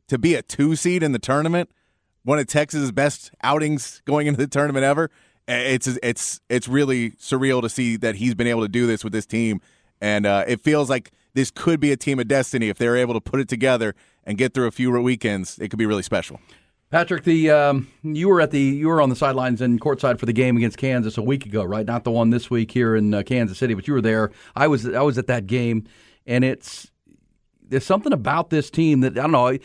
[0.08, 1.70] to be a two seed in the tournament,
[2.24, 5.10] one of Texas's best outings going into the tournament ever.
[5.48, 9.12] It's it's it's really surreal to see that he's been able to do this with
[9.12, 9.60] this team,
[10.00, 13.14] and uh, it feels like this could be a team of destiny if they're able
[13.14, 16.40] to put it together and get through a few weekends, it could be really special.
[16.90, 20.26] Patrick, the um, you were at the you were on the sidelines and courtside for
[20.26, 21.86] the game against Kansas a week ago, right?
[21.86, 24.32] Not the one this week here in uh, Kansas City, but you were there.
[24.56, 25.84] I was I was at that game,
[26.26, 26.90] and it's
[27.62, 29.56] there's something about this team that I don't know.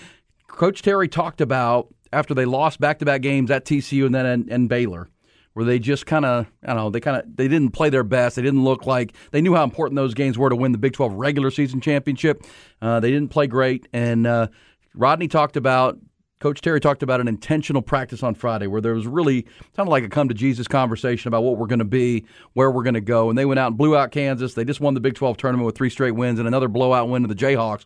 [0.47, 4.27] Coach Terry talked about after they lost back to back games at TCU and then
[4.27, 5.09] and, and Baylor,
[5.55, 8.03] where they just kind of I don't know they kind of they didn't play their
[8.03, 8.35] best.
[8.35, 10.93] They didn't look like they knew how important those games were to win the Big
[10.93, 12.43] 12 regular season championship.
[12.81, 14.47] Uh, they didn't play great, and uh,
[14.93, 15.97] Rodney talked about.
[16.41, 19.87] Coach Terry talked about an intentional practice on Friday where there was really kind of
[19.87, 22.93] like a come to Jesus conversation about what we're going to be, where we're going
[22.93, 23.29] to go.
[23.29, 24.53] And they went out and blew out Kansas.
[24.53, 27.21] They just won the Big 12 tournament with three straight wins and another blowout win
[27.21, 27.85] to the Jayhawks.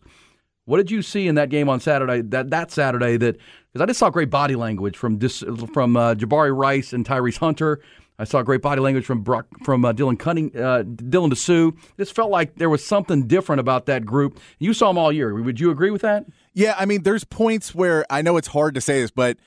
[0.64, 2.22] What did you see in that game on Saturday?
[2.22, 3.36] That that Saturday that
[3.72, 5.42] because I just saw great body language from dis,
[5.72, 7.80] from uh, Jabari Rice and Tyrese Hunter.
[8.18, 11.74] I saw great body language from Brock, from uh, Dylan Cunning, uh, Dylan Disu.
[11.96, 14.38] This felt like there was something different about that group.
[14.58, 15.34] You saw them all year.
[15.34, 16.26] Would you agree with that?
[16.52, 19.38] Yeah, I mean, there's points where I know it's hard to say this, but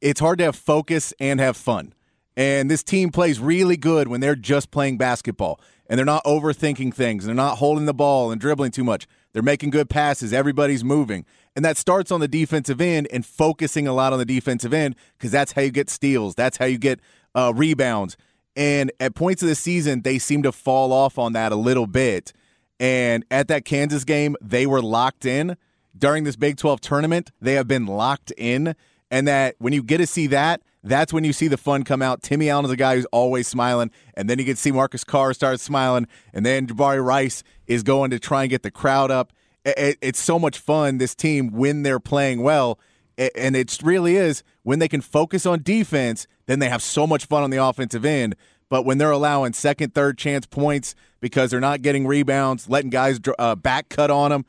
[0.00, 1.92] it's hard to have focus and have fun.
[2.36, 6.94] And this team plays really good when they're just playing basketball and they're not overthinking
[6.94, 9.08] things and they're not holding the ball and dribbling too much.
[9.34, 10.32] They're making good passes.
[10.32, 11.26] Everybody's moving.
[11.54, 14.94] And that starts on the defensive end and focusing a lot on the defensive end
[15.18, 16.34] because that's how you get steals.
[16.34, 17.00] That's how you get
[17.34, 18.16] uh, rebounds.
[18.56, 21.88] And at points of the season, they seem to fall off on that a little
[21.88, 22.32] bit.
[22.78, 25.56] And at that Kansas game, they were locked in.
[25.96, 28.74] During this Big 12 tournament, they have been locked in.
[29.10, 32.02] And that when you get to see that, that's when you see the fun come
[32.02, 32.22] out.
[32.22, 35.32] Timmy Allen is a guy who's always smiling, and then you can see Marcus Carr
[35.32, 39.32] start smiling, and then Jabari Rice is going to try and get the crowd up.
[39.64, 42.78] It's so much fun, this team, when they're playing well.
[43.16, 47.24] And it really is when they can focus on defense, then they have so much
[47.24, 48.36] fun on the offensive end.
[48.68, 53.20] But when they're allowing second, third chance points because they're not getting rebounds, letting guys
[53.38, 54.44] uh, back cut on them,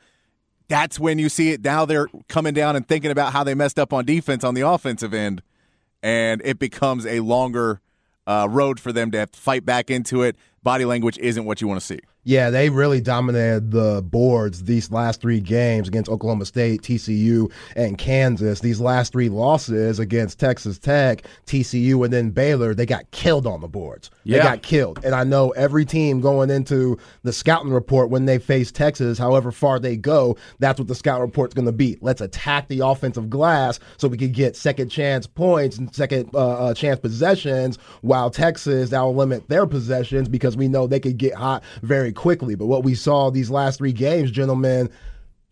[0.68, 1.64] that's when you see it.
[1.64, 4.62] Now they're coming down and thinking about how they messed up on defense on the
[4.62, 5.42] offensive end
[6.06, 7.80] and it becomes a longer
[8.28, 10.36] uh, road for them to have to fight back into it.
[10.62, 11.98] Body language isn't what you want to see.
[12.26, 17.96] Yeah, they really dominated the boards these last three games against Oklahoma State, TCU, and
[17.96, 18.58] Kansas.
[18.58, 23.60] These last three losses against Texas Tech, TCU, and then Baylor, they got killed on
[23.60, 24.10] the boards.
[24.24, 24.38] Yeah.
[24.38, 25.04] They got killed.
[25.04, 29.52] And I know every team going into the scouting report when they face Texas, however
[29.52, 31.96] far they go, that's what the scout report's going to be.
[32.00, 36.38] Let's attack the offensive glass so we can get second chance points and second uh,
[36.38, 41.18] uh, chance possessions, while Texas, that will limit their possessions because we know they could
[41.18, 42.56] get hot very quickly.
[42.56, 44.90] But what we saw these last three games, gentlemen,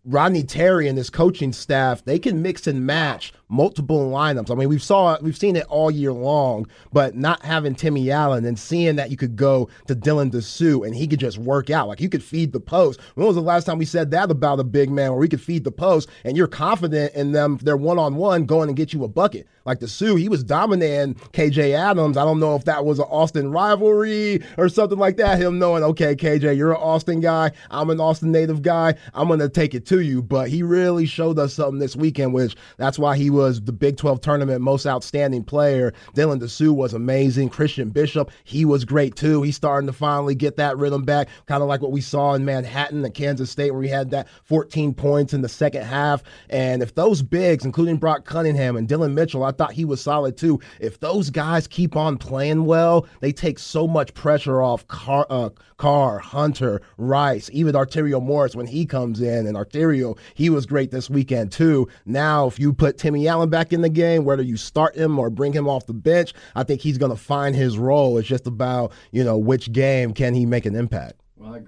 [0.05, 4.51] Rodney Terry and his coaching staff, they can mix and match multiple lineups.
[4.51, 8.45] I mean, we've saw we've seen it all year long, but not having Timmy Allen
[8.45, 11.88] and seeing that you could go to Dylan Disu and he could just work out.
[11.88, 13.01] Like you could feed the post.
[13.14, 15.40] When was the last time we said that about a big man where we could
[15.40, 18.93] feed the post and you're confident in them, they're one on one going and get
[18.93, 19.47] you a bucket.
[19.64, 22.17] Like Disu, he was dominating KJ Adams.
[22.17, 25.38] I don't know if that was an Austin rivalry or something like that.
[25.38, 27.51] Him knowing, okay, KJ, you're an Austin guy.
[27.71, 28.95] I'm an Austin native guy.
[29.14, 30.23] I'm to take it to you.
[30.23, 33.96] But he really showed us something this weekend, which that's why he was the Big
[33.96, 35.92] 12 tournament most outstanding player.
[36.14, 37.48] Dylan Disu was amazing.
[37.48, 39.42] Christian Bishop, he was great too.
[39.42, 42.44] He's starting to finally get that rhythm back, kind of like what we saw in
[42.44, 46.22] Manhattan at Kansas State, where he had that 14 points in the second half.
[46.50, 50.37] And if those bigs, including Brock Cunningham and Dillon Mitchell, I thought he was solid
[50.37, 50.61] too.
[50.80, 55.50] If those guys keep on playing well, they take so much pressure off Carr, uh,
[55.76, 59.46] Carr Hunter, Rice, even Arterio Morris when he comes in.
[59.46, 61.88] And Arterio, he was great this weekend too.
[62.07, 65.31] Now, if you put Timmy Allen back in the game, whether you start him or
[65.31, 68.19] bring him off the bench, I think he's going to find his role.
[68.19, 71.21] It's just about, you know, which game can he make an impact.
[71.37, 71.63] Well, I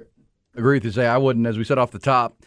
[0.56, 2.42] agree with you, Say I wouldn't, as we said off the top,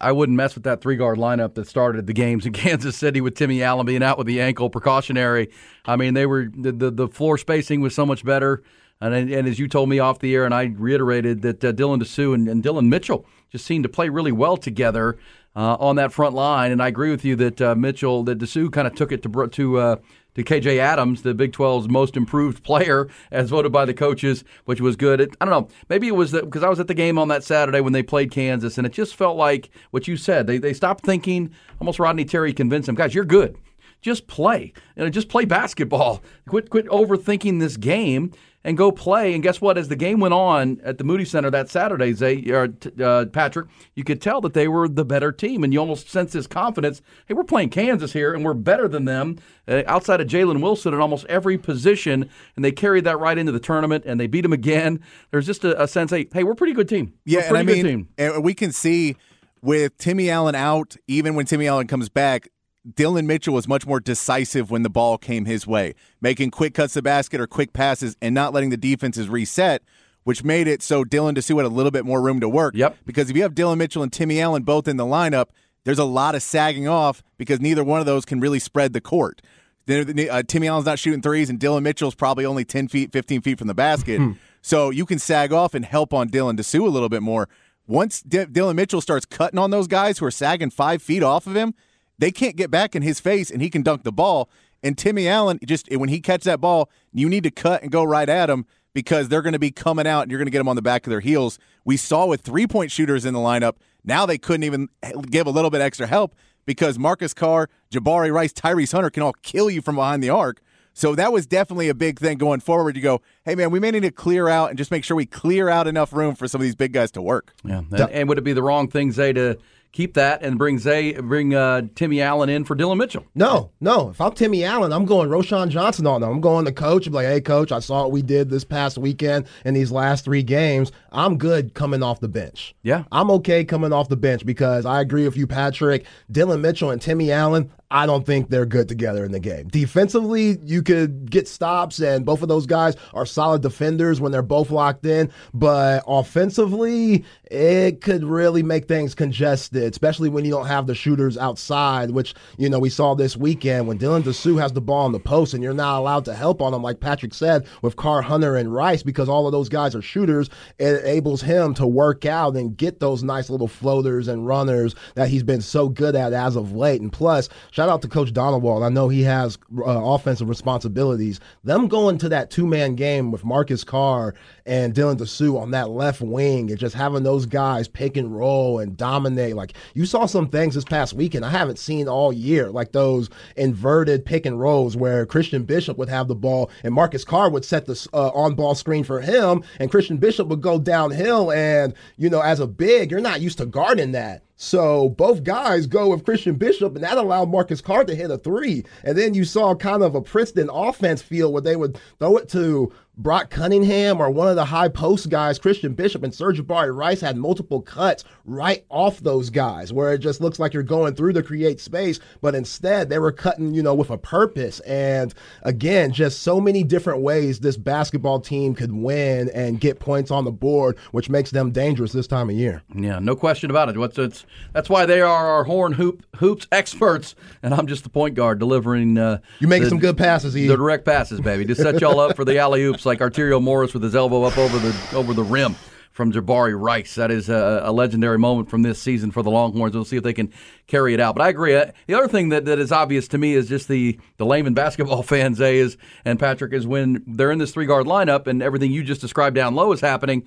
[0.00, 3.20] I wouldn't mess with that three guard lineup that started the games in Kansas City
[3.20, 5.50] with Timmy Allen being out with the ankle precautionary.
[5.84, 8.62] I mean, they were the the, the floor spacing was so much better.
[8.98, 12.00] And, and as you told me off the air, and I reiterated that uh, Dylan
[12.00, 15.18] Disu and, and Dillon Mitchell just seemed to play really well together
[15.56, 16.70] uh, on that front line.
[16.70, 19.48] And I agree with you that uh, Mitchell, that Disu kind of took it to
[19.48, 19.96] to uh,
[20.34, 24.82] to KJ Adams, the Big 12's most improved player, as voted by the coaches, which
[24.82, 25.20] was good.
[25.20, 25.68] It, I don't know.
[25.88, 28.30] Maybe it was because I was at the game on that Saturday when they played
[28.30, 30.46] Kansas, and it just felt like what you said.
[30.46, 31.50] They they stopped thinking.
[31.80, 33.56] Almost Rodney Terry convinced them, guys, you're good.
[34.02, 34.72] Just play.
[34.94, 36.22] You know, just play basketball.
[36.48, 38.32] Quit quit overthinking this game
[38.66, 39.32] and go play.
[39.32, 39.78] And guess what?
[39.78, 42.66] As the game went on at the Moody Center that Saturday, Zay, uh,
[43.02, 46.32] uh, Patrick, you could tell that they were the better team, and you almost sense
[46.32, 47.00] this confidence.
[47.26, 49.38] Hey, we're playing Kansas here, and we're better than them.
[49.68, 53.52] Uh, outside of Jalen Wilson in almost every position, and they carried that right into
[53.52, 55.00] the tournament, and they beat them again.
[55.30, 57.14] There's just a, a sense, hey, hey, we're a pretty good team.
[57.24, 59.14] Yeah, and I mean, and we can see
[59.62, 62.48] with Timmy Allen out, even when Timmy Allen comes back,
[62.94, 66.92] Dillon Mitchell was much more decisive when the ball came his way, making quick cuts
[66.92, 69.82] to the basket or quick passes and not letting the defenses reset,
[70.24, 72.74] which made it so Dylan Disu had a little bit more room to work.
[72.76, 72.98] Yep.
[73.04, 75.46] Because if you have Dillon Mitchell and Timmy Allen both in the lineup,
[75.84, 79.00] there's a lot of sagging off because neither one of those can really spread the
[79.00, 79.40] court.
[79.88, 83.58] Uh, Timmy Allen's not shooting threes, and Dillon Mitchell's probably only 10 feet, 15 feet
[83.58, 84.18] from the basket.
[84.18, 84.32] Hmm.
[84.62, 87.48] so you can sag off and help on Dylan Disu a little bit more.
[87.86, 91.46] Once D- Dillon Mitchell starts cutting on those guys who are sagging five feet off
[91.46, 91.72] of him,
[92.18, 94.48] they can't get back in his face and he can dunk the ball.
[94.82, 98.04] And Timmy Allen, just when he catches that ball, you need to cut and go
[98.04, 100.58] right at him because they're going to be coming out and you're going to get
[100.58, 101.58] them on the back of their heels.
[101.84, 103.74] We saw with three point shooters in the lineup,
[104.04, 104.88] now they couldn't even
[105.30, 109.34] give a little bit extra help because Marcus Carr, Jabari Rice, Tyrese Hunter can all
[109.42, 110.60] kill you from behind the arc.
[110.92, 112.96] So that was definitely a big thing going forward.
[112.96, 115.26] You go, hey man, we may need to clear out and just make sure we
[115.26, 117.52] clear out enough room for some of these big guys to work.
[117.64, 119.58] Yeah, and, and would it be the wrong thing, Zay, to
[119.92, 123.24] keep that and bring Zay, bring uh, Timmy Allen in for Dillon Mitchell.
[123.34, 124.10] No, no.
[124.10, 126.30] If I'm Timmy Allen, I'm going Roschon Johnson on them.
[126.30, 127.06] I'm going to coach.
[127.06, 130.24] I'm like, hey, coach, I saw what we did this past weekend in these last
[130.24, 130.92] three games.
[131.12, 132.74] I'm good coming off the bench.
[132.82, 133.04] Yeah.
[133.10, 136.04] I'm okay coming off the bench because I agree with you, Patrick.
[136.30, 139.68] Dillon Mitchell and Timmy Allen, I don't think they're good together in the game.
[139.68, 144.42] Defensively, you could get stops, and both of those guys are solid defenders when they're
[144.42, 145.30] both locked in.
[145.54, 151.38] But offensively, it could really make things congested, especially when you don't have the shooters
[151.38, 155.12] outside, which, you know, we saw this weekend when Dylan Disu has the ball on
[155.12, 158.20] the post and you're not allowed to help on him, like Patrick said, with Carr
[158.20, 160.50] Hunter and Rice, because all of those guys are shooters.
[160.78, 165.28] It enables him to work out and get those nice little floaters and runners that
[165.28, 167.00] he's been so good at as of late.
[167.00, 168.82] And plus, shout out to Coach Donewald.
[168.82, 171.40] I know he has uh, offensive responsibilities.
[171.62, 175.90] Them going to that two man game with Marcus Carr and Dylan Disu on that
[175.90, 179.56] left wing and just having those guys pick and roll and dominate.
[179.56, 183.28] Like you saw some things this past weekend I haven't seen all year, like those
[183.56, 187.64] inverted pick and rolls where Christian Bishop would have the ball and Marcus Carr would
[187.64, 191.52] set the uh, on ball screen for him, and Christian Bishop would go downhill.
[191.52, 194.45] And, you know, as a big, you're not used to guarding that.
[194.56, 198.38] So both guys go with Christian Bishop, and that allowed Marcus Carr to hit a
[198.38, 198.84] three.
[199.04, 202.48] And then you saw kind of a Princeton offense feel where they would throw it
[202.50, 207.20] to Brock Cunningham or one of the high post guys, Christian Bishop and Sir'Jabari Rice
[207.20, 211.32] had multiple cuts right off those guys where it just looks like you're going through
[211.32, 214.80] to create space, but instead they were cutting, you know, with a purpose.
[214.80, 220.30] And again, just so many different ways this basketball team could win and get points
[220.30, 222.82] on the board, which makes them dangerous this time of year.
[222.94, 223.96] Yeah, no question about it.
[223.96, 224.44] What's it's
[224.74, 228.58] that's why they are our horn hoop hoops experts, and I'm just the point guard
[228.58, 229.16] delivering.
[229.16, 231.64] Uh, you making the, some good passes, the direct passes, baby.
[231.64, 234.58] Just set y'all up for the alley oops like Arterio Morris with his elbow up
[234.58, 235.74] over the over the rim
[236.16, 237.14] from Jabari Rice.
[237.16, 239.94] That is a, a, legendary moment from this season for the Longhorns.
[239.94, 240.50] We'll see if they can
[240.86, 241.34] carry it out.
[241.34, 241.76] But I agree.
[241.76, 244.72] Uh, the other thing that, that is obvious to me is just the, the layman
[244.72, 248.62] basketball fans, A is, and Patrick, is when they're in this three guard lineup and
[248.62, 250.44] everything you just described down low is happening,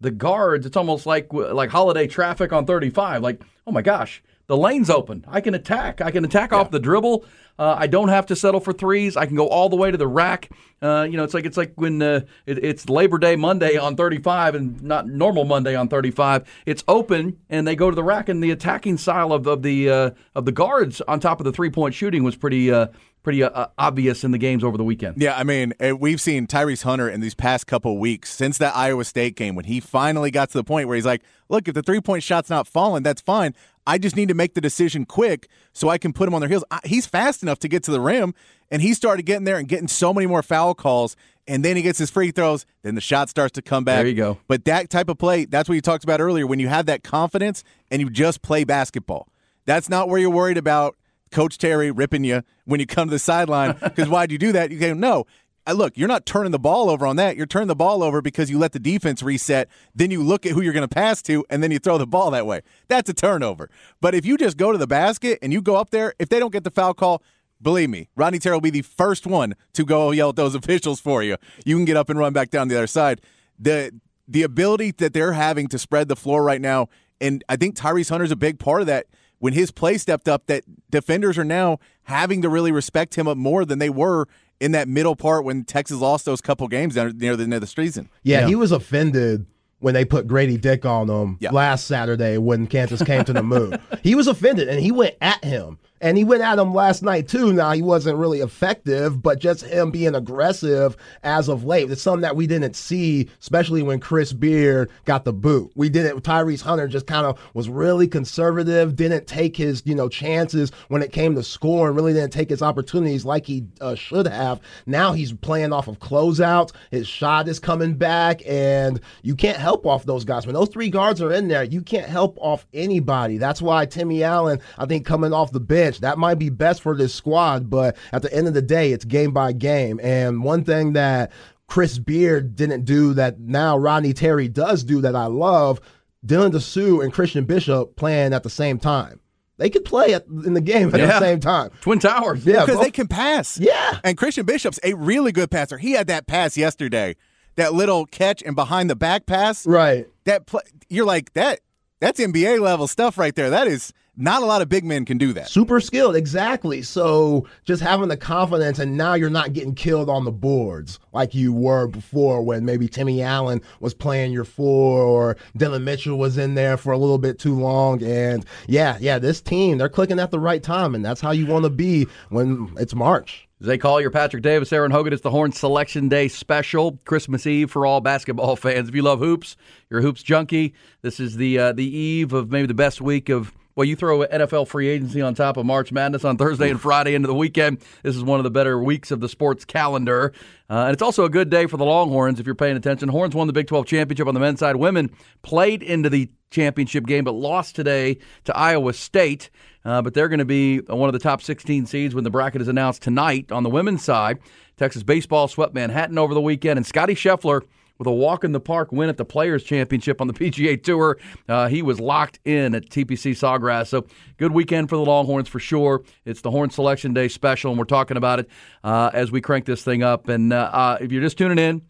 [0.00, 3.22] the guards, it's almost like like holiday traffic on 35.
[3.22, 4.22] Like, oh my gosh,
[4.52, 5.24] the lane's open.
[5.26, 6.02] I can attack.
[6.02, 6.58] I can attack yeah.
[6.58, 7.24] off the dribble.
[7.58, 9.16] Uh, I don't have to settle for threes.
[9.16, 10.50] I can go all the way to the rack.
[10.82, 13.96] Uh, you know, it's like it's like when uh, it, it's Labor Day Monday on
[13.96, 16.46] 35 and not normal Monday on 35.
[16.66, 19.88] It's open and they go to the rack, and the attacking style of, of the
[19.88, 22.88] uh, of the guards on top of the three point shooting was pretty uh,
[23.22, 25.20] pretty uh, obvious in the games over the weekend.
[25.20, 28.74] Yeah, I mean, eh, we've seen Tyrese Hunter in these past couple weeks since that
[28.76, 31.74] Iowa State game when he finally got to the point where he's like, "Look, if
[31.74, 33.54] the three point shot's not falling, that's fine.
[33.86, 36.48] I just need to make the decision quick so I can put him on their
[36.48, 38.34] heels." He's fast enough to get to the rim,
[38.70, 41.16] and he started getting there and getting so many more foul calls.
[41.48, 42.66] And then he gets his free throws.
[42.82, 43.98] Then the shot starts to come back.
[43.98, 44.38] There you go.
[44.46, 46.46] But that type of play, that's what you talked about earlier.
[46.46, 49.26] When you have that confidence and you just play basketball,
[49.66, 50.96] that's not where you're worried about
[51.32, 53.76] Coach Terry ripping you when you come to the sideline.
[53.82, 54.70] Because why'd you do that?
[54.70, 55.26] You go, no.
[55.66, 57.36] Uh, look, you're not turning the ball over on that.
[57.36, 59.68] You're turning the ball over because you let the defense reset.
[59.94, 62.06] Then you look at who you're going to pass to, and then you throw the
[62.06, 62.62] ball that way.
[62.88, 63.70] That's a turnover.
[64.00, 66.38] But if you just go to the basket and you go up there, if they
[66.38, 67.22] don't get the foul call,
[67.60, 71.00] believe me, Rodney Terry will be the first one to go yell at those officials
[71.00, 71.36] for you.
[71.64, 73.20] You can get up and run back down the other side.
[73.58, 73.92] The
[74.26, 76.88] the ability that they're having to spread the floor right now,
[77.20, 79.06] and I think Tyrese Hunter's a big part of that
[79.42, 83.36] when his play stepped up that defenders are now having to really respect him up
[83.36, 84.28] more than they were
[84.60, 87.66] in that middle part when Texas lost those couple games near the end of the
[87.66, 88.08] season.
[88.22, 88.46] Yeah, yeah.
[88.46, 89.44] he was offended
[89.80, 91.50] when they put Grady Dick on him yeah.
[91.50, 93.80] last Saturday when Kansas came to the moon.
[94.04, 95.80] he was offended and he went at him.
[96.02, 97.52] And he went at him last night too.
[97.52, 101.90] Now he wasn't really effective, but just him being aggressive as of late.
[101.92, 105.70] It's something that we didn't see, especially when Chris Beard got the boot.
[105.76, 106.24] We didn't.
[106.24, 111.02] Tyrese Hunter just kind of was really conservative, didn't take his you know chances when
[111.02, 114.60] it came to score, and really didn't take his opportunities like he uh, should have.
[114.86, 116.72] Now he's playing off of closeouts.
[116.90, 120.46] His shot is coming back, and you can't help off those guys.
[120.46, 123.38] When those three guards are in there, you can't help off anybody.
[123.38, 126.00] That's why Timmy Allen, I think, coming off the bench bench.
[126.00, 129.04] That might be best for this squad, but at the end of the day, it's
[129.04, 130.00] game by game.
[130.02, 131.32] And one thing that
[131.66, 135.80] Chris Beard didn't do that now Rodney Terry does do that I love,
[136.26, 139.20] Dylan Disu and Christian Bishop playing at the same time.
[139.58, 141.06] They could play at, in the game at yeah.
[141.06, 141.70] the same time.
[141.82, 142.44] Twin Towers.
[142.44, 143.58] Yeah, because they can pass.
[143.58, 143.98] Yeah.
[144.02, 145.78] And Christian Bishop's a really good passer.
[145.78, 147.16] He had that pass yesterday,
[147.56, 149.66] that little catch and behind the back pass.
[149.66, 150.06] Right.
[150.24, 151.60] That play, you're like that.
[152.00, 153.50] That's NBA level stuff right there.
[153.50, 155.48] That is not a lot of big men can do that.
[155.48, 156.82] Super skilled, exactly.
[156.82, 161.34] So just having the confidence, and now you're not getting killed on the boards like
[161.34, 166.36] you were before when maybe Timmy Allen was playing your four or Dillon Mitchell was
[166.36, 168.02] in there for a little bit too long.
[168.02, 171.46] And yeah, yeah, this team, they're clicking at the right time, and that's how you
[171.46, 173.48] want to be when it's March.
[173.60, 175.12] They call your Patrick Davis, Aaron Hogan.
[175.12, 178.88] It's the Horn Selection Day special, Christmas Eve for all basketball fans.
[178.88, 179.56] If you love hoops,
[179.88, 180.74] you're a hoops junkie.
[181.00, 184.20] This is the uh, the eve of maybe the best week of well, you throw
[184.26, 187.78] NFL free agency on top of March Madness on Thursday and Friday into the weekend.
[188.02, 190.32] This is one of the better weeks of the sports calendar.
[190.68, 193.08] Uh, and it's also a good day for the Longhorns if you're paying attention.
[193.08, 194.76] Horns won the Big 12 championship on the men's side.
[194.76, 195.10] Women
[195.42, 199.50] played into the championship game but lost today to Iowa State.
[199.84, 202.62] Uh, but they're going to be one of the top 16 seeds when the bracket
[202.62, 204.38] is announced tonight on the women's side.
[204.76, 207.62] Texas baseball swept Manhattan over the weekend, and Scotty Scheffler
[208.02, 211.18] with a walk in the park win at the Players Championship on the PGA Tour.
[211.48, 213.86] Uh, he was locked in at TPC Sawgrass.
[213.86, 214.06] So
[214.38, 216.02] good weekend for the Longhorns for sure.
[216.24, 218.48] It's the Horn Selection Day special, and we're talking about it
[218.82, 220.28] uh, as we crank this thing up.
[220.28, 221.82] And uh, uh if you're just tuning in,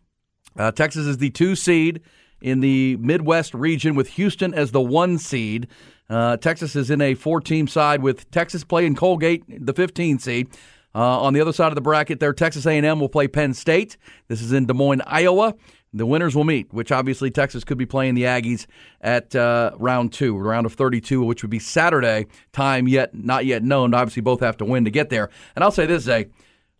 [0.58, 2.02] uh, Texas is the two seed
[2.42, 5.66] in the Midwest region with Houston as the one seed.
[6.10, 10.48] Uh, Texas is in a four-team side with Texas playing Colgate, the 15 seed.
[10.94, 13.96] Uh, on the other side of the bracket, there, Texas A&M will play Penn State.
[14.28, 15.54] This is in Des Moines, Iowa.
[15.94, 18.66] The winners will meet, which obviously Texas could be playing the Aggies
[19.02, 22.26] at uh, round two, round of 32, which would be Saturday.
[22.52, 23.92] Time yet not yet known.
[23.92, 25.28] Obviously, both have to win to get there.
[25.54, 26.28] And I'll say this, Zay,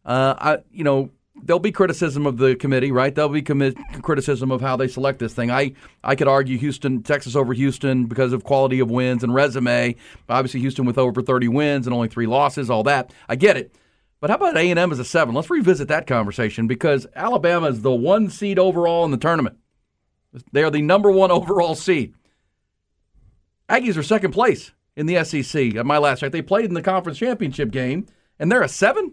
[0.07, 1.11] uh, I, you know,
[1.43, 3.15] there'll be criticism of the committee, right?
[3.15, 5.51] There'll be criticism of how they select this thing.
[5.51, 9.97] I, I could argue Houston, Texas over Houston because of quality of wins and resume.
[10.29, 13.13] Obviously, Houston with over 30 wins and only three losses, all that.
[13.29, 13.75] I get it.
[14.23, 15.35] But how about A&M as a seven?
[15.35, 19.57] Let's revisit that conversation because Alabama is the one seed overall in the tournament.
[20.53, 22.15] They are the number one overall seed.
[23.69, 25.75] Aggies are second place in the SEC.
[25.75, 28.07] At my last check, they played in the conference championship game,
[28.39, 29.13] and they're a seven.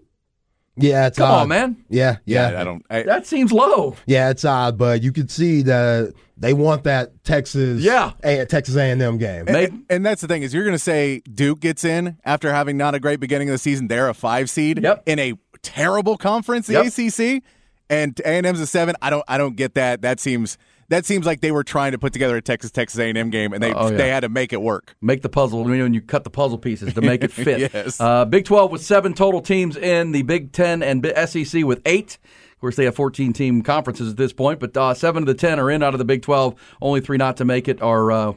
[0.77, 1.41] Yeah, it's come odd.
[1.41, 1.85] on, man.
[1.89, 2.85] Yeah, yeah, I don't.
[2.89, 3.95] I, That seems low.
[4.05, 8.11] yeah, it's odd, but you could see that they want that Texas, Yeah.
[8.23, 9.45] a, Texas A&M game.
[9.47, 12.77] and, and that's the thing is you're going to say Duke gets in after having
[12.77, 13.87] not a great beginning of the season.
[13.89, 15.03] They're a five seed Yep.
[15.05, 16.85] in a terrible conference, the Yep.
[16.87, 17.43] ACC,
[17.89, 18.95] and A and M's a seven.
[19.01, 19.25] I don't.
[19.27, 20.01] I don't get that.
[20.03, 20.57] That seems.
[20.89, 23.61] That seems like they were trying to put together a Texas Texas A&M game, and
[23.63, 23.97] they Oh, yeah.
[23.97, 24.95] they had to make it work.
[25.01, 27.71] Make the puzzle I mean when you cut the puzzle pieces to make it fit.
[27.73, 28.01] Yes.
[28.01, 32.17] uh, Big 12 with seven total teams in, the Big 10 and SEC with eight.
[32.53, 35.33] Of course, they have 14 team conferences at this point, but uh, seven of the
[35.33, 36.55] 10 are in out of the Big 12.
[36.81, 38.33] Only three not to make it are, uh,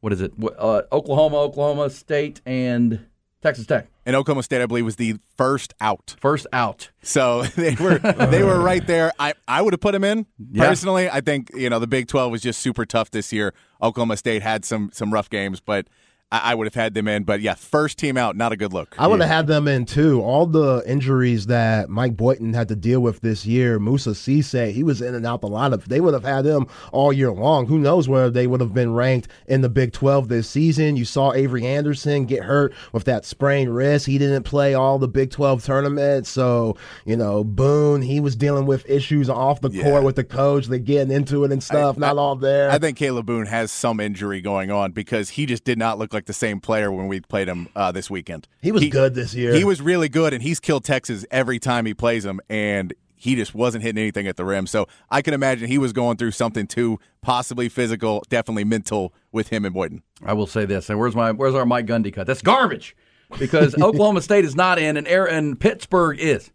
[0.00, 0.32] what is it?
[0.58, 3.06] Uh, Oklahoma, Oklahoma State, and
[3.42, 3.88] Texas Tech.
[4.06, 6.14] And Oklahoma State, I believe, was the first out.
[6.20, 6.90] First out.
[7.02, 9.12] So they were they were right there.
[9.18, 10.68] I, I would have put them in Yeah.
[10.68, 11.10] personally.
[11.10, 13.52] I think you know the Big Twelve was just super tough this year.
[13.82, 15.86] Oklahoma State had some some rough games, but
[16.32, 17.22] I, I would have had them in.
[17.24, 18.96] But yeah, first team out, not a good look.
[18.98, 20.20] I would have had them in too.
[20.22, 24.82] All the injuries that Mike Boynton had to deal with this year, Musa Cisse, he
[24.82, 25.88] was in and out a lot of.
[25.88, 27.66] They would have had him all year long.
[27.66, 30.96] Who knows where they would have been ranked in the Big 12 this season?
[30.96, 34.06] You saw Avery Anderson get hurt with that sprained wrist.
[34.06, 36.30] He didn't play all the Big 12 tournaments.
[36.30, 39.82] So you know, Boone, he was dealing with issues off the Yeah.
[39.84, 40.66] court with the coach.
[40.66, 41.98] They getting into it and stuff.
[41.98, 42.70] not all there.
[42.70, 46.12] I think Kalib Boone has some injury going on because he just did not look
[46.14, 48.48] like the same player when we played him uh, this weekend.
[48.60, 49.54] he was good this year.
[49.54, 53.36] He was really good, and he's killed Texas every time he plays him, and he
[53.36, 54.66] just wasn't hitting anything at the rim.
[54.66, 59.48] So I can imagine he was going through something too, possibly physical, definitely mental with
[59.48, 60.02] him and Boynton.
[60.24, 62.26] I will say this, and where's my where's our Mike Gundy cut?
[62.26, 62.96] That's garbage
[63.38, 66.50] because Oklahoma State is not in, and, Air, and Pittsburgh is.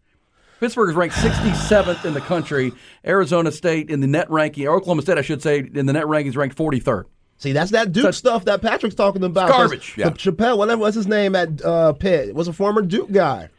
[0.59, 2.73] Pittsburgh is ranked 67th in the country.
[3.05, 6.05] Arizona State in the net ranking, or Oklahoma State, I should say, in the net
[6.05, 7.05] rankings ranked 43rd.
[7.37, 9.49] See, that's that Duke stuff that Patrick's talking about.
[9.49, 9.95] garbage.
[9.97, 10.09] Yeah.
[10.11, 13.49] Capel, whatever, what's his name at uh, Pitt, was a former Duke guy.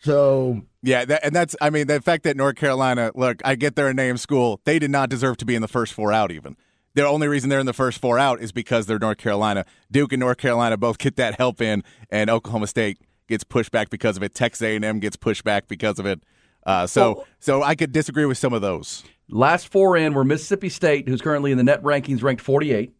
[0.00, 3.76] So Yeah, that, and that's I mean the fact that North Carolina, look, I get
[3.76, 4.60] they're a name school.
[4.64, 6.30] They did not deserve to be in the first four out.
[6.30, 6.56] Even
[6.94, 9.66] the only reason they're in the first four out is because they're North Carolina.
[9.90, 13.90] Duke and North Carolina both get that help in, and Oklahoma State gets pushed back
[13.90, 14.34] because of it.
[14.34, 16.22] Texas A&M gets pushed back because of it.
[16.64, 19.04] Uh, so so I could disagree with some of those.
[19.28, 22.92] Last four in were Mississippi State, who's currently in the net rankings ranked 48,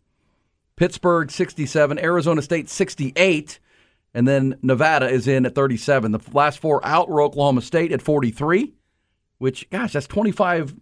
[0.77, 3.59] Pittsburgh 67, Arizona State 68,
[4.15, 6.13] and then Nevada is in at 37.
[6.13, 8.75] The last four out were Oklahoma State at 43,
[9.39, 10.75] which gosh, that's 25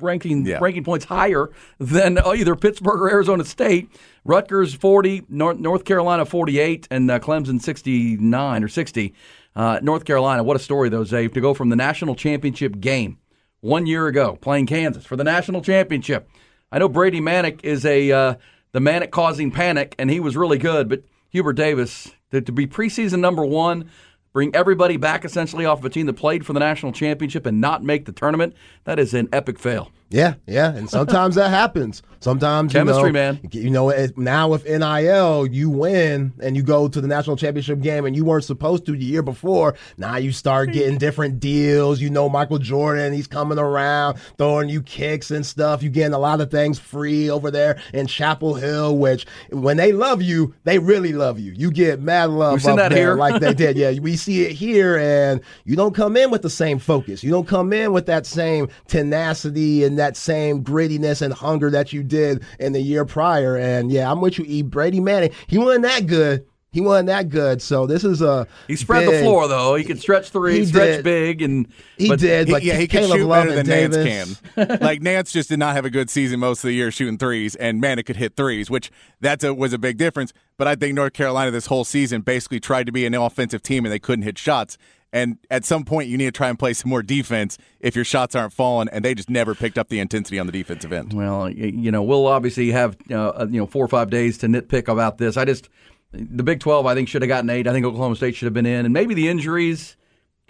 [0.00, 0.58] ranking Yeah.
[0.60, 3.88] ranking points higher than either Pittsburgh or Arizona State.
[4.24, 9.14] Rutgers 40, North, North Carolina 48, and uh, Clemson 69 or 60.
[9.56, 13.18] Uh, North Carolina, what a story though, Zave, to go from the national championship game
[13.60, 16.28] one year ago playing Kansas for the national championship.
[16.70, 18.34] I know Brady Manek is a uh,
[18.72, 22.66] the Manic causing panic, and he was really good, but Hubert Davis to, to be
[22.66, 23.90] preseason number one,
[24.32, 27.60] bring everybody back essentially off of a team that played for the national championship and
[27.60, 28.54] not make the tournament.
[28.84, 29.90] That is an epic fail.
[30.10, 32.02] Yeah, yeah, and sometimes that happens.
[32.20, 33.40] Sometimes Chemistry, you know, man.
[33.52, 38.06] You know, now with NIL, you win and you go to the national championship game,
[38.06, 39.74] and you weren't supposed to the year before.
[39.98, 40.72] Now you start hmm.
[40.72, 42.00] getting different deals.
[42.00, 45.82] You know, Michael Jordan, he's coming around throwing you kicks and stuff.
[45.82, 48.96] You getting a lot of things free over there in Chapel Hill.
[48.96, 51.52] Which when they love you, they really love you.
[51.52, 52.54] You get mad love.
[52.54, 53.14] We've up that there here.
[53.16, 53.68] like they did.
[53.78, 57.22] Yeah, we see it here, and you don't come in with the same focus.
[57.22, 61.92] You don't come in with that same tenacity and that same grittiness and hunger that
[61.92, 63.56] you did in the year prior.
[63.56, 64.62] And yeah, I'm with you, E.
[64.62, 65.30] Brady Manning.
[65.46, 66.46] He wasn't that good.
[66.70, 67.62] He wasn't that good.
[67.62, 69.74] So this is a He spread the floor though.
[69.74, 71.04] He could stretch three, He stretch did.
[71.04, 73.96] big, and He but did, He- yeah, he can Caleb shoot Love better than Davis.
[73.96, 74.78] Nance can.
[74.80, 77.54] like Nance just did not have a good season most of the year shooting threes,
[77.56, 80.34] and man, it could hit threes, which that's a, was a big difference.
[80.58, 83.86] But I think North Carolina this whole season basically tried to be an offensive team,
[83.86, 84.76] and they couldn't hit shots.
[85.12, 88.04] And at some point, you need to try and play some more defense if your
[88.04, 91.14] shots aren't falling, and they just never picked up the intensity on the defensive end.
[91.14, 94.88] Well, you know, we'll obviously have uh, you know four or five days to nitpick
[94.88, 95.36] about this.
[95.36, 95.70] I just
[96.12, 97.66] the Big Twelve, I think, should have gotten eight.
[97.66, 99.96] I think Oklahoma State should have been in, and maybe the injuries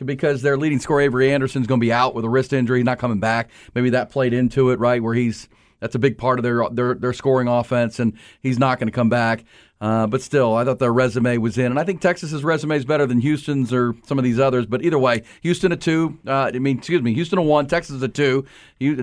[0.04, 2.98] because their leading scorer Avery Anderson's going to be out with a wrist injury, not
[2.98, 3.50] coming back.
[3.74, 5.02] Maybe that played into it, right?
[5.02, 5.48] Where he's
[5.80, 8.92] that's a big part of their their their scoring offense, and he's not going to
[8.92, 9.44] come back.
[9.80, 12.84] Uh, but still, I thought their resume was in, and I think Texas's resume is
[12.84, 14.66] better than Houston's or some of these others.
[14.66, 16.18] But either way, Houston a two.
[16.26, 17.68] Uh, I mean, excuse me, Houston a one.
[17.68, 18.44] Texas a two.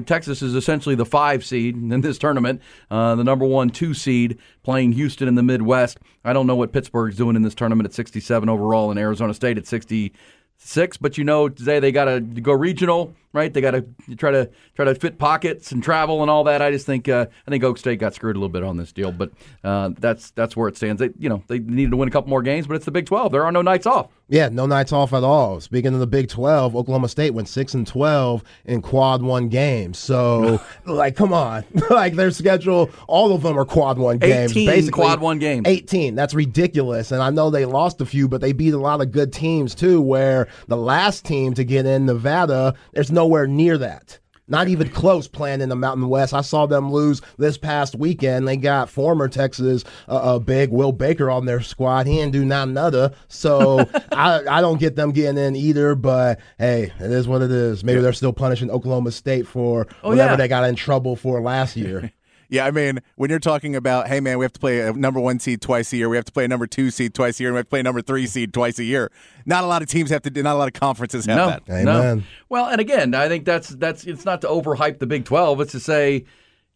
[0.05, 2.61] Texas is essentially the five seed in this tournament,
[2.91, 5.99] uh, the number one two seed playing Houston in the Midwest.
[6.25, 9.57] I don't know what Pittsburgh's doing in this tournament at 67 overall, and Arizona State
[9.57, 10.97] at 66.
[10.97, 13.53] But you know, today they got to go regional, right?
[13.53, 16.61] They got to try to try to fit pockets and travel and all that.
[16.61, 18.91] I just think uh, I think Oak State got screwed a little bit on this
[18.91, 19.31] deal, but
[19.63, 20.99] uh, that's that's where it stands.
[20.99, 23.05] They, you know, they needed to win a couple more games, but it's the Big
[23.05, 23.31] 12.
[23.31, 24.09] There are no nights off.
[24.27, 25.59] Yeah, no nights off at all.
[25.59, 29.99] Speaking of the Big Twelve, Oklahoma State went six and twelve in quad one games.
[29.99, 34.51] So, like, come on, like their schedule, all of them are quad one games.
[34.51, 35.67] 18 basically quad one games.
[35.67, 36.15] Eighteen.
[36.15, 37.11] That's ridiculous.
[37.11, 39.75] And I know they lost a few, but they beat a lot of good teams
[39.75, 40.01] too.
[40.01, 44.19] Where the last team to get in Nevada, there's nowhere near that.
[44.47, 46.31] Not even close playing in the Mountain West.
[46.31, 48.47] I saw them lose this past weekend.
[48.47, 52.05] They got former Texas uh, uh, big Will Baker on their squad.
[52.05, 53.11] He didn't do not another.
[53.27, 53.79] So
[54.11, 55.95] I, I don't get them getting in either.
[55.95, 57.83] But hey, it is what it is.
[57.83, 60.35] Maybe they're still punishing Oklahoma State for Oh, whatever yeah.
[60.35, 62.11] they got in trouble for last year.
[62.49, 65.19] Yeah, I mean, when you're talking about, hey man, we have to play a number
[65.19, 67.43] one seed twice a year, we have to play a number two seed twice a
[67.43, 69.11] year, and we have to play a number three seed twice a year.
[69.45, 70.43] Not a lot of teams have to do.
[70.43, 71.83] Not a lot of conferences have no, that.
[71.83, 72.23] no.
[72.49, 75.61] Well, and again, I think that's that's it's not to overhype the Big 12.
[75.61, 76.25] It's to say,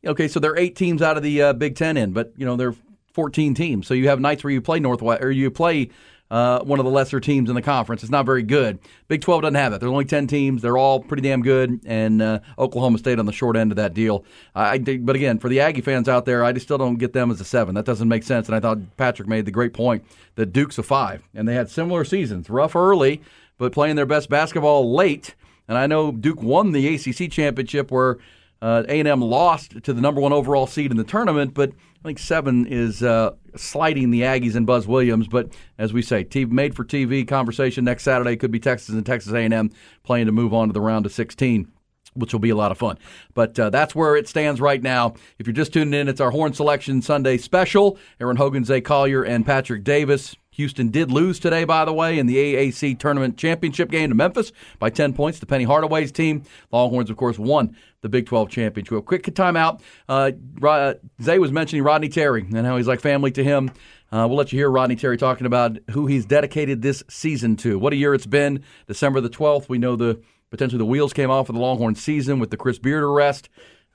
[0.05, 2.45] okay, so there are eight teams out of the uh, Big Ten in, but you
[2.45, 2.75] know there are
[3.13, 3.87] 14 teams.
[3.87, 5.89] So you have nights where you play Northwest or you play
[6.31, 8.03] uh, one of the lesser teams in the conference.
[8.03, 8.79] It's not very good.
[9.07, 9.79] Big 12 doesn't have it.
[9.79, 10.61] There's only 10 teams.
[10.61, 13.93] They're all pretty damn good, and uh, Oklahoma State on the short end of that
[13.93, 14.23] deal.
[14.53, 17.31] I, but again, for the Aggie fans out there, I just still don't get them
[17.31, 17.75] as a seven.
[17.75, 18.47] That doesn't make sense.
[18.47, 20.03] And I thought Patrick made the great point
[20.35, 23.21] that Duke's a five, and they had similar seasons, rough early,
[23.57, 25.35] but playing their best basketball late.
[25.67, 28.17] And I know Duke won the ACC championship where
[28.61, 31.71] uh, A&M lost to the number one overall seed in the tournament, but
[32.03, 35.27] I think seven is uh, sliding the Aggies and Buzz Williams.
[35.27, 39.05] But as we say, TV, made for TV conversation next Saturday could be Texas and
[39.05, 39.71] Texas A&M
[40.03, 41.67] playing to move on to the round of 16
[42.15, 42.97] which will be a lot of fun.
[43.33, 45.13] But uh, that's where it stands right now.
[45.37, 47.97] If you're just tuning in, it's our Horn Selection Sunday special.
[48.19, 50.35] Aaron Hogan, Zay Collier, and Patrick Davis.
[50.59, 54.51] Houston did lose today, by the way, in the AAC Tournament Championship game to Memphis
[54.77, 55.39] by 10 points.
[55.39, 56.43] The Penny Hardaway's team.
[56.69, 59.05] Longhorns, of course, won the Big 12 championship.
[59.05, 59.79] Quick timeout.
[60.09, 63.71] Uh, Ro- Zay was mentioning Rodney Terry and how he's like family to him.
[64.11, 67.79] Uh, we'll let you hear Rodney Terry talking about who he's dedicated this season to.
[67.79, 68.61] What a year it's been.
[68.85, 72.37] December the 12th, we know the potentially the wheels came off of the Longhorn season
[72.39, 73.47] with the Chris Beard arrest.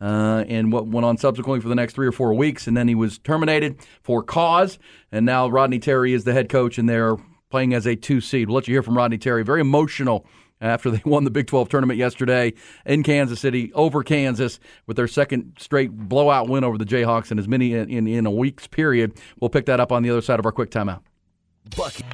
[0.05, 2.87] Uh, and what went on subsequently for the next three or four weeks, and then
[2.87, 4.79] he was terminated for cause.
[5.11, 7.17] And now Rodney Terry is the head coach, and they're
[7.49, 8.49] playing as a two seed.
[8.49, 9.43] We'll let you hear from Rodney Terry.
[9.45, 10.27] Very emotional
[10.61, 12.53] after they won the Big 12 tournament yesterday
[12.85, 17.39] in Kansas City over Kansas with their second straight blowout win over the Jayhawks in
[17.39, 19.19] as many in, in, in a week's period.
[19.41, 21.01] We'll pick that up on the other side of our quick timeout.
[21.75, 22.05] Bucky.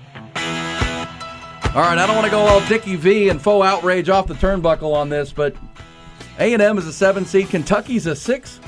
[1.75, 4.35] All right, I don't want to go all Dickie V and faux outrage off the
[4.35, 5.57] turnbuckle on this, but
[6.41, 7.51] A and M is a seven seed.
[7.51, 8.61] Kentucky's a six.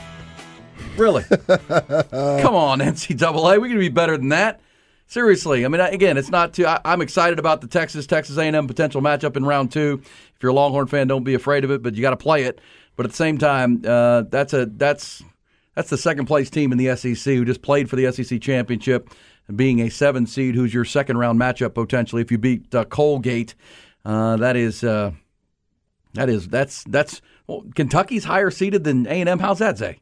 [0.98, 1.22] Really?
[1.48, 3.62] Come on, NCAA.
[3.62, 4.60] We can be better than that.
[5.06, 6.66] Seriously, I mean, again, it's not too.
[6.66, 10.02] I, I'm excited about the Texas Texas A&M potential matchup in round two.
[10.02, 12.44] If you're a Longhorn fan, don't be afraid of it, but you got to play
[12.44, 12.60] it.
[12.94, 15.22] But at the same time, uh, that's a that's
[15.74, 19.08] that's the second place team in the SEC who just played for the SEC championship.
[19.54, 23.54] being a seven seed, who's your second round matchup potentially if you beat uh, Colgate.
[24.04, 25.12] Uh, that is uh,
[26.14, 27.22] that is that's that's
[27.52, 29.38] well, Kentucky's higher seeded than A and M.
[29.38, 29.98] How's that, say?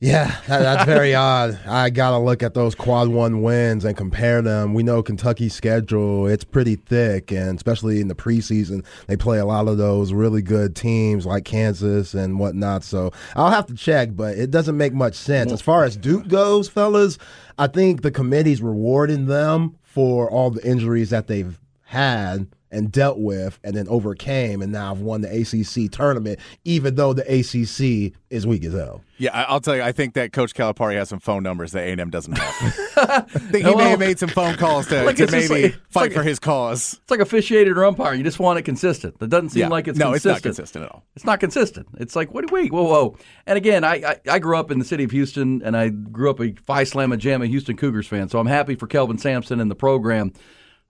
[0.00, 1.58] Yeah, that, that's very odd.
[1.66, 4.74] I got to look at those quad one wins and compare them.
[4.74, 9.46] We know Kentucky's schedule, it's pretty thick, and especially in the preseason, they play a
[9.46, 12.84] lot of those really good teams like Kansas and whatnot.
[12.84, 15.52] So I'll have to check, but it doesn't make much sense.
[15.52, 17.16] As far as Duke goes, fellas,
[17.58, 23.18] I think the committee's rewarding them for all the injuries that they've had and dealt
[23.18, 28.12] with and then overcame and now I've won the ACC tournament, even though the ACC
[28.30, 29.02] is weak as hell.
[29.16, 29.82] Yeah, I- I'll tell you.
[29.82, 32.78] I think that Coach Calipari has some phone numbers that A&M doesn't have.
[32.96, 36.00] I think he may have made some phone calls to, Like to maybe like- fight
[36.02, 36.94] like for his cause.
[37.02, 38.14] It's like officiated or umpire.
[38.14, 39.18] You just want it consistent.
[39.20, 39.68] That doesn't seem Yeah.
[39.68, 40.34] like it's no, it's consistent.
[40.34, 41.04] not consistent at all.
[41.14, 41.86] It's not consistent.
[41.98, 42.50] It's like, what?
[42.50, 43.16] Wait, whoa, whoa.
[43.46, 46.28] And again, I, I, I grew up in the city of Houston, and I grew
[46.28, 48.28] up a Phi Slamma Jamma Houston Cougars fan.
[48.28, 50.32] So I'm happy for Kelvin Sampson and the program.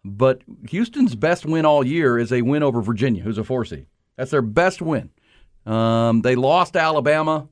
[0.04, 3.86] But Houston's best win all year is a win over Virginia, who's a four seed.
[4.16, 5.10] That's their best win.
[5.64, 7.48] Um, they lost Alabama